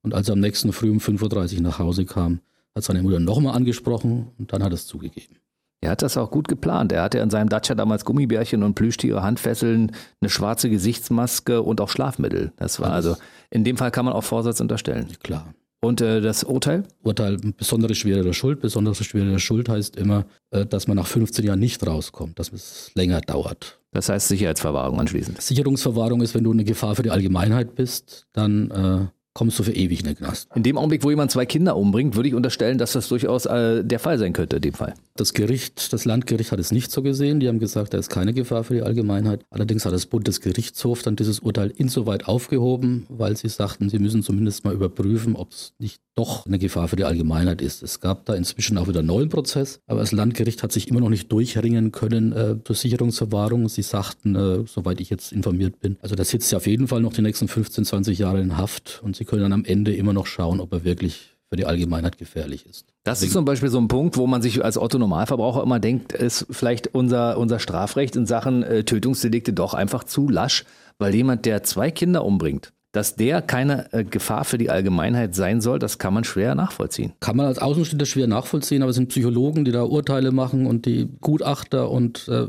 und 0.03 0.15
als 0.15 0.29
er 0.29 0.35
am 0.35 0.41
nächsten 0.41 0.73
Früh 0.73 0.91
um 0.91 0.99
5.30 0.99 1.57
Uhr 1.57 1.63
nach 1.63 1.79
Hause 1.79 2.05
kam, 2.05 2.41
hat 2.75 2.85
seine 2.85 3.03
Mutter 3.03 3.21
nochmal 3.21 3.55
angesprochen 3.55 4.33
und 4.39 4.53
dann 4.53 4.63
hat 4.63 4.73
er 4.73 4.75
es 4.75 4.87
zugegeben. 4.87 5.37
Er 5.81 5.91
hat 5.91 6.03
das 6.03 6.17
auch 6.17 6.31
gut 6.31 6.49
geplant. 6.49 6.93
Er 6.93 7.03
hatte 7.03 7.19
in 7.19 7.31
seinem 7.31 7.49
Dacia 7.49 7.75
damals 7.75 8.05
Gummibärchen 8.05 8.63
und 8.63 8.75
Plüschtiere, 8.75 9.23
Handfesseln, 9.23 9.93
eine 10.21 10.29
schwarze 10.29 10.71
Gesichtsmaske 10.71 11.63
und 11.63 11.81
auch 11.81 11.89
Schlafmittel. 11.89 12.53
Das 12.57 12.81
war 12.81 12.93
also, 12.93 13.17
in 13.51 13.65
dem 13.65 13.77
Fall 13.77 13.91
kann 13.91 14.05
man 14.05 14.15
auch 14.15 14.25
Vorsatz 14.25 14.61
unterstellen. 14.61 15.09
Klar. 15.23 15.55
Und 15.81 16.01
äh, 16.01 16.21
das 16.21 16.43
Urteil? 16.43 16.83
Urteil, 17.05 17.37
besondere 17.37 17.95
Schwere 17.95 18.25
der 18.25 18.33
Schuld. 18.33 18.61
Besondere 18.61 18.97
Schwere 18.97 19.31
der 19.31 19.39
Schuld 19.39 19.69
heißt 19.69 19.95
immer, 19.95 20.25
äh, 20.51 20.67
dass 20.67 20.89
man 20.89 20.97
nach 20.97 21.07
15 21.07 21.45
Jahren 21.45 21.61
nicht 21.61 21.87
rauskommt, 21.87 22.39
dass 22.41 22.53
es 22.53 22.91
länger 22.95 23.21
dauert. 23.21 23.79
Das 23.93 24.09
heißt 24.09 24.27
Sicherheitsverwahrung 24.29 24.99
anschließend. 24.99 25.41
Sicherungsverwahrung 25.41 26.21
ist, 26.21 26.35
wenn 26.35 26.45
du 26.45 26.51
eine 26.51 26.65
Gefahr 26.65 26.97
für 26.97 27.05
die 27.05 27.11
Allgemeinheit 27.11 27.77
bist, 27.77 28.27
dann 28.33 28.71
äh, 28.73 29.07
kommst 29.39 29.57
du 29.57 29.63
für 29.63 29.73
ewig 29.73 30.01
in 30.01 30.07
den 30.07 30.17
Knast. 30.17 30.49
In 30.57 30.65
dem 30.65 30.77
Augenblick, 30.77 31.05
wo 31.05 31.11
jemand 31.11 31.31
zwei 31.31 31.47
Kinder 31.47 31.77
umbringt, 31.77 32.17
würde 32.17 32.29
ich 32.29 32.35
unterstellen, 32.35 32.77
dass 32.77 32.91
das 32.91 33.07
durchaus 33.07 33.47
äh, 33.47 33.85
der 33.85 34.01
Fall 34.01 34.19
sein 34.19 34.33
könnte, 34.33 34.57
in 34.57 34.63
dem 34.63 34.75
Fall. 34.75 34.95
Das 35.15 35.33
Gericht, 35.33 35.93
das 35.93 36.05
Landgericht 36.05 36.51
hat 36.51 36.59
es 36.59 36.73
nicht 36.73 36.91
so 36.91 37.03
gesehen. 37.03 37.39
Die 37.39 37.47
haben 37.47 37.61
gesagt, 37.61 37.95
da 37.95 37.99
ist 37.99 38.09
keine 38.09 38.35
Gefahr 38.35 38.65
für 38.65 38.75
die 38.75 38.83
Allgemeinheit. 38.83 39.45
Allerdings 39.51 39.85
hat 39.85 39.93
das 39.93 40.07
Bundesgerichtshof 40.07 41.03
dann 41.03 41.15
dieses 41.15 41.39
Urteil 41.39 41.73
insoweit 41.77 42.27
aufgehoben, 42.27 43.07
weil 43.09 43.37
sie 43.37 43.49
sagten, 43.49 43.89
sie 43.89 44.01
müssen 44.01 44.25
zumindest 44.25 44.65
mal 44.65 44.75
überprüfen, 44.75 45.37
ob 45.37 45.53
es 45.53 45.73
nicht 45.79 46.01
doch 46.19 46.47
eine 46.47 46.59
Gefahr 46.59 46.89
für 46.89 46.97
die 46.97 47.05
Allgemeinheit 47.05 47.63
ist. 47.63 47.81
Es 47.85 48.01
gab 48.01 48.27
da 48.27 48.35
inzwischen 48.35 48.77
auch 48.77 48.89
wieder 48.89 48.99
einen 48.99 49.07
neuen 49.07 49.29
Prozess, 49.29 49.79
aber 49.87 50.01
das 50.01 50.11
Landgericht 50.11 50.65
hat 50.65 50.73
sich 50.73 50.89
immer 50.89 50.99
noch 50.99 51.11
nicht 51.11 51.31
durchringen 51.31 51.93
können 51.93 52.33
äh, 52.33 52.57
zur 52.65 52.75
Sicherungsverwahrung. 52.75 53.69
Sie 53.69 53.83
sagten, 53.83 54.35
äh, 54.35 54.65
soweit 54.67 55.01
ich 55.01 55.11
jetzt 55.11 55.31
informiert 55.31 55.79
bin, 55.79 55.97
also 56.03 56.17
da 56.17 56.25
sitzt 56.25 56.51
ja 56.51 56.59
auf 56.59 56.67
jeden 56.67 56.89
Fall 56.89 57.01
noch 57.01 57.13
die 57.13 57.23
nächsten 57.23 57.47
15, 57.47 57.85
20 57.85 58.19
Jahre 58.19 58.41
in 58.41 58.57
Haft 58.57 59.01
und 59.05 59.15
sie 59.15 59.25
können 59.29 59.43
dann 59.43 59.53
am 59.53 59.65
Ende 59.65 59.95
immer 59.95 60.13
noch 60.13 60.27
schauen, 60.27 60.61
ob 60.61 60.73
er 60.73 60.85
wirklich 60.85 61.37
für 61.49 61.57
die 61.57 61.65
Allgemeinheit 61.65 62.19
gefährlich 62.19 62.67
ist. 62.67 62.87
Das 63.05 63.23
ist 63.23 63.33
zum 63.33 63.45
Beispiel 63.45 63.71
so 63.71 63.79
ein 63.79 63.89
Punkt, 63.89 64.17
wo 64.17 64.27
man 64.27 64.43
sich 64.43 64.63
als 64.63 64.77
Otto-Normalverbraucher 64.77 65.63
immer 65.63 65.81
denkt, 65.81 66.13
ist 66.13 66.47
vielleicht 66.51 66.89
unser, 66.95 67.39
unser 67.39 67.59
Strafrecht 67.59 68.17
in 68.17 68.27
Sachen 68.27 68.63
äh, 68.63 68.85
Tötungsdelikte 68.85 69.53
doch 69.55 69.73
einfach 69.73 70.05
zu 70.05 70.29
lasch, 70.29 70.65
weil 70.99 71.15
jemand, 71.15 71.47
der 71.47 71.63
zwei 71.63 71.91
Kinder 71.91 72.25
umbringt, 72.25 72.73
dass 72.93 73.17
der 73.17 73.41
keine 73.41 73.91
äh, 73.93 74.05
Gefahr 74.05 74.45
für 74.45 74.59
die 74.59 74.69
Allgemeinheit 74.69 75.35
sein 75.35 75.63
soll, 75.63 75.79
das 75.79 75.99
kann 75.99 76.13
man 76.13 76.25
schwer 76.25 76.55
nachvollziehen. 76.55 77.15
Kann 77.21 77.37
man 77.37 77.47
als 77.47 77.59
Außenstehender 77.59 78.07
schwer 78.07 78.27
nachvollziehen, 78.27 78.83
aber 78.83 78.91
es 78.91 78.97
sind 78.97 79.09
Psychologen, 79.09 79.65
die 79.65 79.73
da 79.73 79.85
Urteile 79.85 80.33
machen 80.33 80.67
und 80.67 80.85
die 80.85 81.09
Gutachter 81.21 81.91
und 81.91 82.29
äh, 82.29 82.49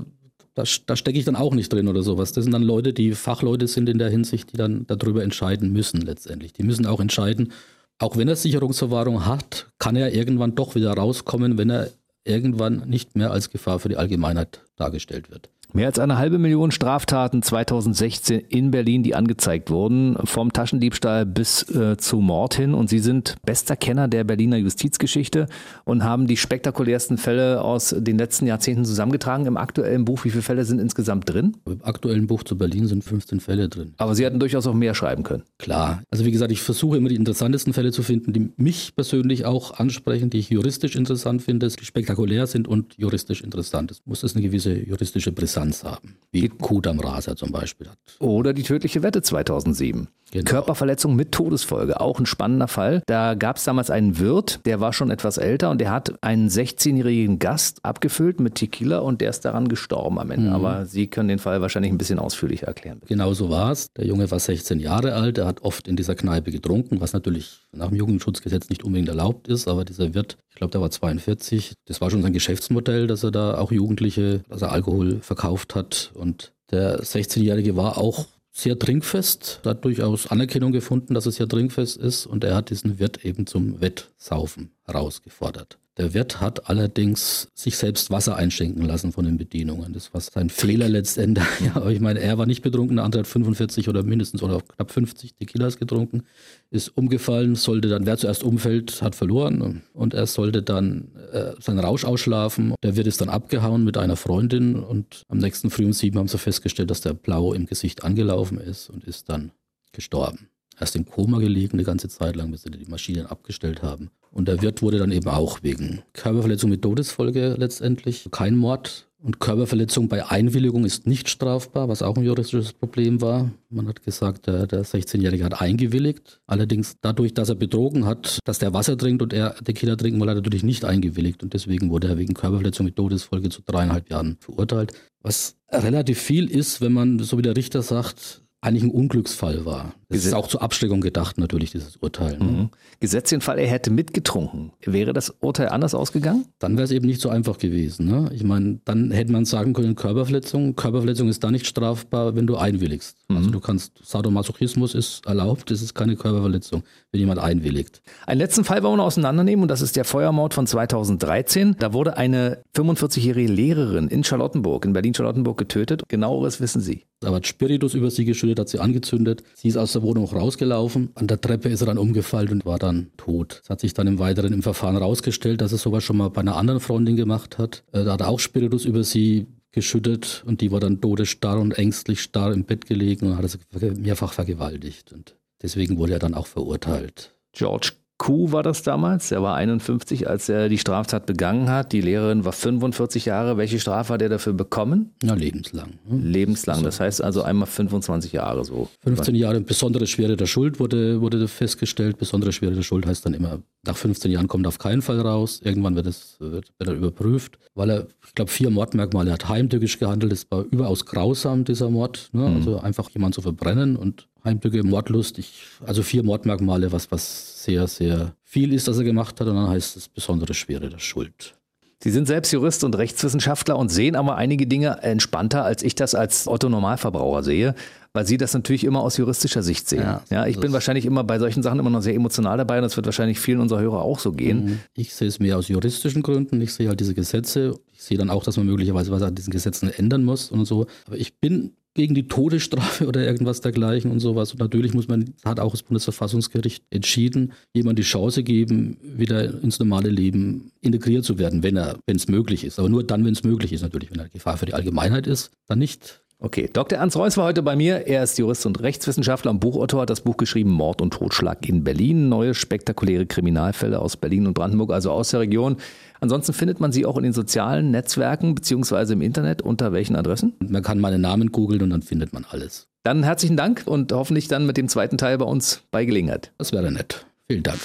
da, 0.59 0.65
da 0.85 0.95
stecke 0.95 1.17
ich 1.17 1.25
dann 1.25 1.35
auch 1.35 1.53
nicht 1.53 1.71
drin 1.71 1.87
oder 1.87 2.03
sowas. 2.03 2.33
Das 2.33 2.43
sind 2.43 2.53
dann 2.53 2.63
Leute, 2.63 2.93
die 2.93 3.13
Fachleute 3.13 3.67
sind 3.67 3.87
in 3.87 3.97
der 3.97 4.09
Hinsicht, 4.09 4.51
die 4.51 4.57
dann 4.57 4.85
darüber 4.87 5.23
entscheiden 5.23 5.71
müssen 5.71 6.01
letztendlich. 6.01 6.53
Die 6.53 6.63
müssen 6.63 6.85
auch 6.85 6.99
entscheiden, 6.99 7.53
auch 7.97 8.17
wenn 8.17 8.27
er 8.27 8.35
Sicherungsverwahrung 8.35 9.25
hat, 9.25 9.67
kann 9.77 9.95
er 9.95 10.13
irgendwann 10.13 10.55
doch 10.55 10.75
wieder 10.75 10.93
rauskommen, 10.93 11.57
wenn 11.57 11.69
er 11.69 11.89
irgendwann 12.23 12.87
nicht 12.87 13.15
mehr 13.15 13.31
als 13.31 13.49
Gefahr 13.49 13.79
für 13.79 13.89
die 13.89 13.97
Allgemeinheit 13.97 14.61
dargestellt 14.75 15.31
wird. 15.31 15.49
Mehr 15.71 15.85
als 15.85 15.99
eine 15.99 16.17
halbe 16.17 16.39
Million 16.39 16.71
Straftaten 16.71 17.43
2016 17.43 18.39
in 18.49 18.71
Berlin, 18.71 19.03
die 19.03 19.13
angezeigt 19.13 19.69
wurden, 19.69 20.17
vom 20.23 20.51
Taschendiebstahl 20.51 21.27
bis 21.27 21.61
äh, 21.69 21.95
zu 21.95 22.21
Mord 22.21 22.55
hin. 22.55 22.73
Und 22.73 22.89
Sie 22.89 22.97
sind 22.97 23.35
bester 23.45 23.75
Kenner 23.75 24.07
der 24.07 24.23
Berliner 24.23 24.57
Justizgeschichte 24.57 25.45
und 25.85 26.03
haben 26.03 26.25
die 26.25 26.37
spektakulärsten 26.37 27.19
Fälle 27.19 27.61
aus 27.61 27.93
den 27.95 28.17
letzten 28.17 28.47
Jahrzehnten 28.47 28.83
zusammengetragen 28.83 29.45
im 29.45 29.57
aktuellen 29.57 30.05
Buch. 30.05 30.25
Wie 30.25 30.31
viele 30.31 30.41
Fälle 30.41 30.65
sind 30.65 30.79
insgesamt 30.79 31.31
drin? 31.31 31.55
Im 31.67 31.83
aktuellen 31.83 32.25
Buch 32.25 32.41
zu 32.41 32.57
Berlin 32.57 32.87
sind 32.87 33.03
15 33.03 33.39
Fälle 33.39 33.69
drin. 33.69 33.93
Aber 33.97 34.15
Sie 34.15 34.25
hätten 34.25 34.39
durchaus 34.39 34.65
auch 34.65 34.73
mehr 34.73 34.95
schreiben 34.95 35.21
können. 35.21 35.43
Klar. 35.59 36.01
Also 36.09 36.25
wie 36.25 36.31
gesagt, 36.31 36.51
ich 36.51 36.63
versuche 36.63 36.97
immer 36.97 37.09
die 37.09 37.15
interessantesten 37.15 37.73
Fälle 37.73 37.91
zu 37.91 38.01
finden, 38.01 38.33
die 38.33 38.49
mich 38.57 38.95
persönlich 38.95 39.45
auch 39.45 39.77
ansprechen, 39.77 40.31
die 40.31 40.39
ich 40.39 40.49
juristisch 40.49 40.95
interessant 40.95 41.43
finde, 41.43 41.67
die 41.67 41.85
spektakulär 41.85 42.47
sind 42.47 42.67
und 42.67 42.95
juristisch 42.97 43.41
interessant. 43.41 43.91
Es 43.91 44.01
muss 44.05 44.23
es 44.23 44.33
eine 44.33 44.41
gewisse 44.41 44.73
juristische 44.73 45.31
Brisanz 45.31 45.58
Substanz 45.59 45.83
haben, 45.83 46.15
wie 46.31 46.47
Kudam 46.47 46.99
Rasa 46.99 47.35
zum 47.35 47.51
Beispiel 47.51 47.87
hat. 47.89 47.97
Oder 48.19 48.53
die 48.53 48.63
tödliche 48.63 49.03
Wette 49.03 49.21
2007. 49.21 50.07
Genau. 50.31 50.45
Körperverletzung 50.45 51.15
mit 51.15 51.31
Todesfolge, 51.31 51.99
auch 51.99 52.19
ein 52.19 52.27
spannender 52.27 52.67
Fall. 52.67 53.01
Da 53.07 53.33
gab 53.33 53.57
es 53.57 53.63
damals 53.63 53.89
einen 53.89 54.19
Wirt, 54.19 54.59
der 54.65 54.79
war 54.79 54.93
schon 54.93 55.09
etwas 55.09 55.37
älter 55.37 55.71
und 55.71 55.81
der 55.81 55.91
hat 55.91 56.23
einen 56.23 56.49
16-jährigen 56.49 57.39
Gast 57.39 57.79
abgefüllt 57.83 58.39
mit 58.39 58.55
Tequila 58.55 58.99
und 58.99 59.21
der 59.21 59.31
ist 59.31 59.43
daran 59.43 59.69
gestorben 59.69 60.19
am 60.19 60.29
Ende. 60.29 60.49
Mhm. 60.49 60.55
Aber 60.55 60.85
Sie 60.85 61.07
können 61.07 61.29
den 61.29 61.39
Fall 61.39 61.61
wahrscheinlich 61.61 61.91
ein 61.91 61.97
bisschen 61.97 62.19
ausführlicher 62.19 62.67
erklären. 62.67 63.01
Genau 63.07 63.33
so 63.33 63.49
war 63.49 63.71
es. 63.71 63.91
Der 63.93 64.05
Junge 64.05 64.29
war 64.29 64.39
16 64.39 64.79
Jahre 64.79 65.15
alt, 65.15 65.39
er 65.39 65.47
hat 65.47 65.61
oft 65.61 65.87
in 65.87 65.95
dieser 65.95 66.13
Kneipe 66.13 66.51
getrunken, 66.51 67.01
was 67.01 67.13
natürlich 67.13 67.61
nach 67.71 67.87
dem 67.87 67.97
Jugendschutzgesetz 67.97 68.69
nicht 68.69 68.83
unbedingt 68.83 69.09
erlaubt 69.09 69.47
ist, 69.47 69.67
aber 69.67 69.83
dieser 69.83 70.13
Wirt, 70.13 70.37
ich 70.49 70.55
glaube, 70.55 70.71
der 70.71 70.81
war 70.81 70.91
42, 70.91 71.73
das 71.85 72.01
war 72.01 72.11
schon 72.11 72.21
sein 72.21 72.33
Geschäftsmodell, 72.33 73.07
dass 73.07 73.23
er 73.23 73.31
da 73.31 73.57
auch 73.57 73.71
Jugendliche, 73.71 74.43
er 74.49 74.71
Alkohol 74.71 75.19
verkauft 75.21 75.48
hat 75.75 76.11
und 76.13 76.53
der 76.71 77.01
16-Jährige 77.01 77.75
war 77.75 77.97
auch 77.97 78.27
sehr 78.51 78.77
trinkfest, 78.77 79.61
hat 79.63 79.85
durchaus 79.85 80.27
Anerkennung 80.27 80.71
gefunden, 80.71 81.13
dass 81.13 81.25
es 81.25 81.35
sehr 81.35 81.47
trinkfest 81.47 81.97
ist 81.97 82.25
und 82.25 82.43
er 82.43 82.55
hat 82.55 82.69
diesen 82.69 82.99
Wirt 82.99 83.23
eben 83.25 83.47
zum 83.47 83.81
Wettsaufen 83.81 84.71
herausgefordert. 84.83 85.79
Der 85.99 86.13
Wirt 86.13 86.39
hat 86.39 86.69
allerdings 86.69 87.49
sich 87.53 87.75
selbst 87.75 88.09
Wasser 88.09 88.37
einschenken 88.37 88.85
lassen 88.85 89.11
von 89.11 89.25
den 89.25 89.37
Bedienungen. 89.37 89.91
Das 89.91 90.13
war 90.13 90.21
sein 90.21 90.49
Fehler 90.49 90.87
letztendlich. 90.87 91.45
Ja, 91.59 91.75
aber 91.75 91.91
ich 91.91 91.99
meine, 91.99 92.21
er 92.21 92.37
war 92.37 92.45
nicht 92.45 92.61
betrunken, 92.61 92.95
der 92.95 93.05
andere 93.05 93.19
hat 93.19 93.27
45 93.27 93.89
oder 93.89 94.01
mindestens 94.01 94.41
oder 94.41 94.61
knapp 94.61 94.91
50 94.91 95.33
Tequilas 95.33 95.77
getrunken, 95.77 96.23
ist 96.71 96.95
umgefallen, 96.97 97.55
sollte 97.55 97.89
dann, 97.89 98.05
wer 98.05 98.17
zuerst 98.17 98.43
umfällt, 98.43 99.01
hat 99.01 99.13
verloren 99.15 99.81
und 99.93 100.13
er 100.13 100.25
sollte 100.25 100.61
dann 100.61 101.09
äh, 101.33 101.51
seinen 101.59 101.79
Rausch 101.79 102.05
ausschlafen. 102.05 102.75
Der 102.81 102.95
Wirt 102.95 103.07
ist 103.07 103.19
dann 103.19 103.27
abgehauen 103.27 103.83
mit 103.83 103.97
einer 103.97 104.15
Freundin 104.15 104.75
und 104.77 105.23
am 105.27 105.39
nächsten 105.39 105.69
Früh 105.69 105.85
um 105.85 105.93
sieben 105.93 106.17
haben 106.17 106.29
sie 106.29 106.37
festgestellt, 106.37 106.89
dass 106.89 107.01
der 107.01 107.13
Blau 107.13 107.53
im 107.53 107.65
Gesicht 107.65 108.05
angelaufen 108.05 108.57
ist 108.57 108.89
und 108.89 109.03
ist 109.03 109.27
dann 109.27 109.51
gestorben 109.91 110.47
erst 110.79 110.95
im 110.95 111.05
Koma 111.05 111.39
gelegen 111.39 111.73
eine 111.73 111.83
ganze 111.83 112.09
Zeit 112.09 112.35
lang, 112.35 112.51
bis 112.51 112.63
sie 112.63 112.71
die 112.71 112.89
Maschinen 112.89 113.25
abgestellt 113.25 113.83
haben. 113.83 114.09
Und 114.31 114.47
der 114.47 114.61
Wirt 114.61 114.81
wurde 114.81 114.99
dann 114.99 115.11
eben 115.11 115.27
auch 115.27 115.63
wegen 115.63 116.01
Körperverletzung 116.13 116.69
mit 116.69 116.81
Todesfolge 116.81 117.55
letztendlich 117.57 118.27
kein 118.31 118.55
Mord. 118.55 119.05
Und 119.21 119.41
Körperverletzung 119.41 120.07
bei 120.07 120.25
Einwilligung 120.25 120.85
ist 120.85 121.05
nicht 121.05 121.27
strafbar, 121.27 121.89
was 121.89 122.01
auch 122.01 122.15
ein 122.15 122.23
juristisches 122.23 122.71
Problem 122.71 123.19
war. 123.19 123.51
Man 123.69 123.85
hat 123.89 124.01
gesagt, 124.01 124.47
der, 124.47 124.65
der 124.65 124.85
16-Jährige 124.85 125.43
hat 125.43 125.59
eingewilligt. 125.59 126.39
Allerdings 126.47 126.95
dadurch, 127.01 127.33
dass 127.33 127.49
er 127.49 127.55
betrogen 127.55 128.05
hat, 128.05 128.39
dass 128.45 128.59
der 128.59 128.73
Wasser 128.73 128.97
trinkt 128.97 129.21
und 129.21 129.33
er 129.33 129.55
Tequila 129.55 129.97
trinken 129.97 130.21
wollte, 130.21 130.31
hat 130.31 130.37
er 130.37 130.43
natürlich 130.43 130.63
nicht 130.63 130.85
eingewilligt. 130.85 131.43
Und 131.43 131.53
deswegen 131.53 131.89
wurde 131.89 132.07
er 132.07 132.17
wegen 132.17 132.33
Körperverletzung 132.33 132.85
mit 132.85 132.95
Todesfolge 132.95 133.49
zu 133.49 133.61
dreieinhalb 133.65 134.09
Jahren 134.09 134.37
verurteilt. 134.39 134.93
Was 135.21 135.57
relativ 135.69 136.19
viel 136.19 136.49
ist, 136.49 136.79
wenn 136.79 136.93
man, 136.93 137.19
so 137.19 137.37
wie 137.37 137.41
der 137.41 137.57
Richter 137.57 137.81
sagt, 137.81 138.41
eigentlich 138.61 138.83
ein 138.83 138.91
Unglücksfall 138.91 139.65
war. 139.65 139.93
Das 140.09 140.25
ist 140.25 140.33
auch 140.33 140.47
zur 140.47 140.61
Abschreckung 140.61 141.01
gedacht, 141.01 141.37
natürlich, 141.37 141.71
dieses 141.71 141.95
Urteil. 141.97 142.37
Ne? 142.39 142.43
Mhm. 142.43 142.69
Gesetzt 142.99 143.31
den 143.31 143.41
Fall, 143.41 143.59
er 143.59 143.67
hätte 143.67 143.91
mitgetrunken. 143.91 144.71
Wäre 144.83 145.13
das 145.13 145.29
Urteil 145.39 145.69
anders 145.69 145.93
ausgegangen? 145.93 146.45
Dann 146.57 146.75
wäre 146.75 146.85
es 146.85 146.91
eben 146.91 147.05
nicht 147.05 147.21
so 147.21 147.29
einfach 147.29 147.57
gewesen. 147.57 148.07
Ne? 148.07 148.29
Ich 148.33 148.43
meine, 148.43 148.79
dann 148.85 149.11
hätte 149.11 149.31
man 149.31 149.45
sagen 149.45 149.73
können, 149.73 149.95
Körperverletzung. 149.95 150.75
Körperverletzung 150.75 151.29
ist 151.29 151.43
da 151.43 151.51
nicht 151.51 151.67
strafbar, 151.67 152.35
wenn 152.35 152.47
du 152.47 152.57
einwilligst. 152.57 153.17
Mhm. 153.29 153.37
Also 153.37 153.49
du 153.51 153.59
kannst, 153.59 153.93
Sadomasochismus 154.03 154.95
ist 154.95 155.25
erlaubt, 155.25 155.71
das 155.71 155.81
ist 155.81 155.93
keine 155.93 156.15
Körperverletzung, 156.15 156.83
wenn 157.11 157.19
jemand 157.19 157.39
einwilligt. 157.39 158.01
Einen 158.25 158.39
letzten 158.39 158.63
Fall 158.63 158.83
wollen 158.83 158.93
wir 158.93 158.97
noch 158.97 159.05
auseinandernehmen 159.05 159.61
und 159.61 159.69
das 159.69 159.81
ist 159.81 159.95
der 159.95 160.05
Feuermord 160.05 160.53
von 160.53 160.65
2013. 160.65 161.75
Da 161.79 161.93
wurde 161.93 162.17
eine 162.17 162.63
45-jährige 162.75 163.51
Lehrerin 163.51 164.07
in 164.07 164.23
Charlottenburg, 164.23 164.85
in 164.85 164.93
Berlin-Charlottenburg 164.93 165.57
getötet. 165.57 166.03
Genaueres 166.07 166.59
wissen 166.59 166.81
Sie. 166.81 167.05
Da 167.21 167.33
hat 167.33 167.45
Spiritus 167.45 167.95
über 167.95 168.09
sie 168.09 168.23
geschüttet, 168.23 168.48
hat 168.57 168.69
sie 168.69 168.79
angezündet. 168.79 169.43
Sie 169.53 169.67
ist 169.67 169.77
aus 169.77 169.91
der 169.91 170.01
Wohnung 170.01 170.25
rausgelaufen. 170.25 171.09
An 171.15 171.27
der 171.27 171.39
Treppe 171.39 171.69
ist 171.69 171.81
er 171.81 171.87
dann 171.87 171.97
umgefallen 171.97 172.49
und 172.49 172.65
war 172.65 172.79
dann 172.79 173.11
tot. 173.17 173.59
Es 173.63 173.69
hat 173.69 173.81
sich 173.81 173.93
dann 173.93 174.07
im 174.07 174.17
Weiteren 174.17 174.53
im 174.53 174.63
Verfahren 174.63 174.95
rausgestellt, 174.95 175.61
dass 175.61 175.73
er 175.73 175.77
sowas 175.77 176.03
schon 176.03 176.17
mal 176.17 176.29
bei 176.29 176.41
einer 176.41 176.55
anderen 176.55 176.79
Freundin 176.79 177.17
gemacht 177.17 177.57
hat. 177.57 177.83
Äh, 177.91 178.05
da 178.05 178.13
hat 178.13 178.21
er 178.21 178.29
auch 178.29 178.39
Spiritus 178.39 178.85
über 178.85 179.03
sie 179.03 179.45
geschüttet 179.71 180.43
und 180.47 180.61
die 180.61 180.71
war 180.71 180.79
dann 180.79 181.01
todesstarr 181.01 181.59
und 181.59 181.77
ängstlich 181.77 182.21
starr 182.21 182.53
im 182.53 182.63
Bett 182.63 182.87
gelegen 182.87 183.27
und 183.27 183.37
hat 183.37 183.49
sie 183.49 183.91
mehrfach 183.91 184.33
vergewaltigt. 184.33 185.13
Und 185.13 185.35
deswegen 185.61 185.97
wurde 185.97 186.13
er 186.13 186.19
dann 186.19 186.33
auch 186.33 186.47
verurteilt. 186.47 187.35
George 187.51 187.91
Kuh 188.19 188.51
war 188.51 188.63
das 188.63 188.83
damals. 188.83 189.31
Er 189.31 189.41
war 189.41 189.55
51, 189.55 190.29
als 190.29 190.49
er 190.49 190.67
die 190.67 190.77
Straftat 190.77 191.25
begangen 191.25 191.69
hat. 191.69 191.93
Die 191.93 192.01
Lehrerin 192.01 192.43
war 192.43 192.51
45 192.51 193.25
Jahre. 193.25 193.55
Welche 193.55 193.79
Strafe 193.79 194.13
hat 194.13 194.21
er 194.21 194.27
dafür 194.27 194.51
bekommen? 194.51 195.11
Ja, 195.23 195.35
lebenslang. 195.35 195.93
Hm? 196.07 196.29
Lebenslang. 196.29 196.83
Das 196.83 196.99
heißt 196.99 197.23
also 197.23 197.43
einmal 197.43 197.67
25 197.67 198.33
Jahre 198.33 198.65
so. 198.65 198.89
15 199.03 199.35
Jahre. 199.35 199.61
Besondere 199.61 200.05
Schwere 200.05 200.35
der 200.35 200.47
Schuld 200.47 200.81
wurde, 200.81 201.21
wurde 201.21 201.47
festgestellt. 201.47 202.17
Besondere 202.17 202.51
Schwere 202.51 202.73
der 202.73 202.81
Schuld 202.81 203.05
heißt 203.05 203.25
dann 203.25 203.33
immer, 203.33 203.59
nach 203.85 203.95
15 203.95 204.29
Jahren 204.29 204.49
kommt 204.49 204.67
auf 204.67 204.79
keinen 204.79 205.01
Fall 205.01 205.21
raus. 205.21 205.61
Irgendwann 205.63 205.95
wird 205.95 206.07
es 206.07 206.35
wird, 206.39 206.73
wird 206.77 206.89
er 206.89 206.95
überprüft, 206.95 207.57
weil 207.73 207.89
er, 207.89 208.07
ich 208.27 208.35
glaube, 208.35 208.51
vier 208.51 208.69
Mordmerkmale 208.69 209.31
hat. 209.31 209.47
Heimtückisch 209.47 209.97
gehandelt. 209.97 210.33
Es 210.33 210.45
war 210.51 210.65
überaus 210.69 211.05
grausam, 211.05 211.63
dieser 211.63 211.89
Mord. 211.89 212.29
Ne? 212.33 212.49
Mhm. 212.49 212.55
Also 212.57 212.79
einfach 212.81 213.09
jemanden 213.11 213.35
zu 213.35 213.41
verbrennen 213.41 213.95
und 213.95 214.27
Heimtücke, 214.49 214.83
Mordlust, 214.83 215.37
ich, 215.37 215.63
also 215.85 216.03
vier 216.03 216.23
Mordmerkmale, 216.23 216.91
was, 216.91 217.11
was 217.11 217.63
sehr, 217.63 217.87
sehr 217.87 218.33
viel 218.43 218.73
ist, 218.73 218.87
was 218.87 218.97
er 218.97 219.03
gemacht 219.03 219.39
hat. 219.39 219.47
Und 219.47 219.55
dann 219.55 219.69
heißt 219.69 219.95
es 219.95 220.07
besondere 220.07 220.53
Schwere 220.53 220.89
der 220.89 220.99
Schuld. 220.99 221.55
Sie 222.01 222.11
sind 222.11 222.27
selbst 222.27 222.53
Jurist 222.53 222.85
und 222.85 222.97
Rechtswissenschaftler 222.97 223.77
und 223.77 223.89
sehen 223.89 224.15
aber 224.15 224.37
einige 224.37 224.67
Dinge 224.67 225.01
entspannter, 225.01 225.65
als 225.65 225.83
ich 225.83 225.95
das 225.95 226.15
als 226.15 226.47
Otto 226.47 226.69
Normalverbraucher 226.69 227.43
sehe, 227.43 227.75
weil 228.13 228.25
Sie 228.25 228.37
das 228.37 228.53
natürlich 228.53 228.85
immer 228.85 229.01
aus 229.01 229.17
juristischer 229.17 229.63
Sicht 229.63 229.89
sehen. 229.89 230.03
Ja, 230.03 230.23
ja 230.29 230.47
ich 230.47 230.57
bin 230.59 230.71
wahrscheinlich 230.71 231.05
immer 231.05 231.25
bei 231.25 231.39
solchen 231.39 231.61
Sachen 231.61 231.77
immer 231.77 231.89
noch 231.89 232.01
sehr 232.01 232.15
emotional 232.15 232.57
dabei 232.57 232.77
und 232.77 232.83
das 232.83 232.95
wird 232.95 233.05
wahrscheinlich 233.05 233.39
vielen 233.39 233.59
unserer 233.59 233.81
Hörer 233.81 234.01
auch 234.01 234.19
so 234.19 234.31
gehen. 234.31 234.65
Mhm. 234.65 234.79
Ich 234.95 235.13
sehe 235.13 235.27
es 235.27 235.39
mehr 235.39 235.57
aus 235.57 235.67
juristischen 235.67 236.23
Gründen. 236.23 236.61
Ich 236.61 236.73
sehe 236.73 236.87
halt 236.87 237.01
diese 237.01 237.13
Gesetze. 237.13 237.77
Ich 237.93 238.01
sehe 238.01 238.17
dann 238.17 238.29
auch, 238.29 238.43
dass 238.45 238.55
man 238.55 238.65
möglicherweise 238.65 239.11
was 239.11 239.21
an 239.21 239.35
diesen 239.35 239.51
Gesetzen 239.51 239.89
ändern 239.89 240.23
muss 240.23 240.51
und 240.51 240.63
so. 240.63 240.87
Aber 241.05 241.17
ich 241.17 241.37
bin 241.39 241.73
gegen 241.93 242.15
die 242.15 242.27
Todesstrafe 242.27 243.07
oder 243.07 243.25
irgendwas 243.25 243.61
dergleichen 243.61 244.11
und 244.11 244.19
sowas. 244.19 244.51
Und 244.51 244.59
natürlich 244.59 244.93
muss 244.93 245.07
man, 245.07 245.33
hat 245.43 245.59
auch 245.59 245.71
das 245.71 245.83
Bundesverfassungsgericht 245.83 246.83
entschieden, 246.89 247.53
jemand 247.73 247.99
die 247.99 248.03
Chance 248.03 248.43
geben, 248.43 248.97
wieder 249.01 249.61
ins 249.61 249.79
normale 249.79 250.09
Leben 250.09 250.71
integriert 250.81 251.25
zu 251.25 251.37
werden, 251.37 251.63
wenn 251.63 251.77
er, 251.77 251.97
wenn 252.05 252.15
es 252.15 252.27
möglich 252.27 252.63
ist. 252.63 252.79
Aber 252.79 252.89
nur 252.89 253.03
dann, 253.03 253.25
wenn 253.25 253.33
es 253.33 253.43
möglich 253.43 253.73
ist, 253.73 253.81
natürlich. 253.81 254.11
Wenn 254.11 254.19
er 254.19 254.29
Gefahr 254.29 254.57
für 254.57 254.65
die 254.65 254.73
Allgemeinheit 254.73 255.27
ist, 255.27 255.51
dann 255.67 255.79
nicht. 255.79 256.21
Okay, 256.41 256.69
Dr. 256.71 256.97
Ernst 256.97 257.17
Reuss 257.17 257.35
war 257.35 257.47
heute 257.47 257.61
bei 257.61 257.75
mir. 257.75 258.07
Er 258.07 258.23
ist 258.23 258.37
Jurist 258.37 258.65
und 258.65 258.81
Rechtswissenschaftler 258.81 259.51
und 259.51 259.59
Buchautor, 259.59 260.03
hat 260.03 260.09
das 260.09 260.21
Buch 260.21 260.37
geschrieben 260.37 260.71
Mord 260.71 261.01
und 261.01 261.11
Totschlag 261.11 261.67
in 261.67 261.83
Berlin. 261.83 262.29
Neue 262.29 262.53
spektakuläre 262.53 263.25
Kriminalfälle 263.25 263.99
aus 263.99 264.15
Berlin 264.15 264.47
und 264.47 264.53
Brandenburg, 264.53 264.93
also 264.93 265.11
aus 265.11 265.31
der 265.31 265.41
Region. 265.41 265.75
Ansonsten 266.19 266.53
findet 266.53 266.79
man 266.79 266.91
sie 266.91 267.05
auch 267.05 267.17
in 267.17 267.23
den 267.23 267.33
sozialen 267.33 267.91
Netzwerken 267.91 268.55
beziehungsweise 268.55 269.13
im 269.13 269.21
Internet. 269.21 269.61
Unter 269.61 269.91
welchen 269.91 270.15
Adressen? 270.15 270.53
Man 270.59 270.83
kann 270.83 270.99
meinen 270.99 271.21
Namen 271.21 271.51
googeln 271.51 271.81
und 271.81 271.89
dann 271.89 272.01
findet 272.01 272.33
man 272.33 272.45
alles. 272.49 272.87
Dann 273.03 273.23
herzlichen 273.23 273.57
Dank 273.57 273.83
und 273.85 274.11
hoffentlich 274.11 274.47
dann 274.47 274.65
mit 274.65 274.77
dem 274.77 274.89
zweiten 274.89 275.17
Teil 275.17 275.37
bei 275.37 275.45
uns 275.45 275.83
bei 275.91 276.05
Gelegenheit. 276.05 276.51
Das 276.57 276.73
wäre 276.73 276.91
nett. 276.91 277.25
Vielen 277.47 277.63
Dank. 277.63 277.79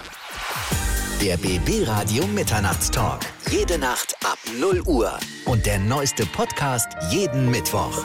Der 1.22 1.36
BB 1.36 1.86
Radio 1.88 2.26
Mitternachtstalk. 2.26 3.20
Jede 3.50 3.78
Nacht 3.78 4.14
ab 4.24 4.38
0 4.60 4.82
Uhr. 4.86 5.12
Und 5.46 5.64
der 5.64 5.78
neueste 5.78 6.26
Podcast 6.26 6.88
jeden 7.10 7.50
Mittwoch. 7.50 8.04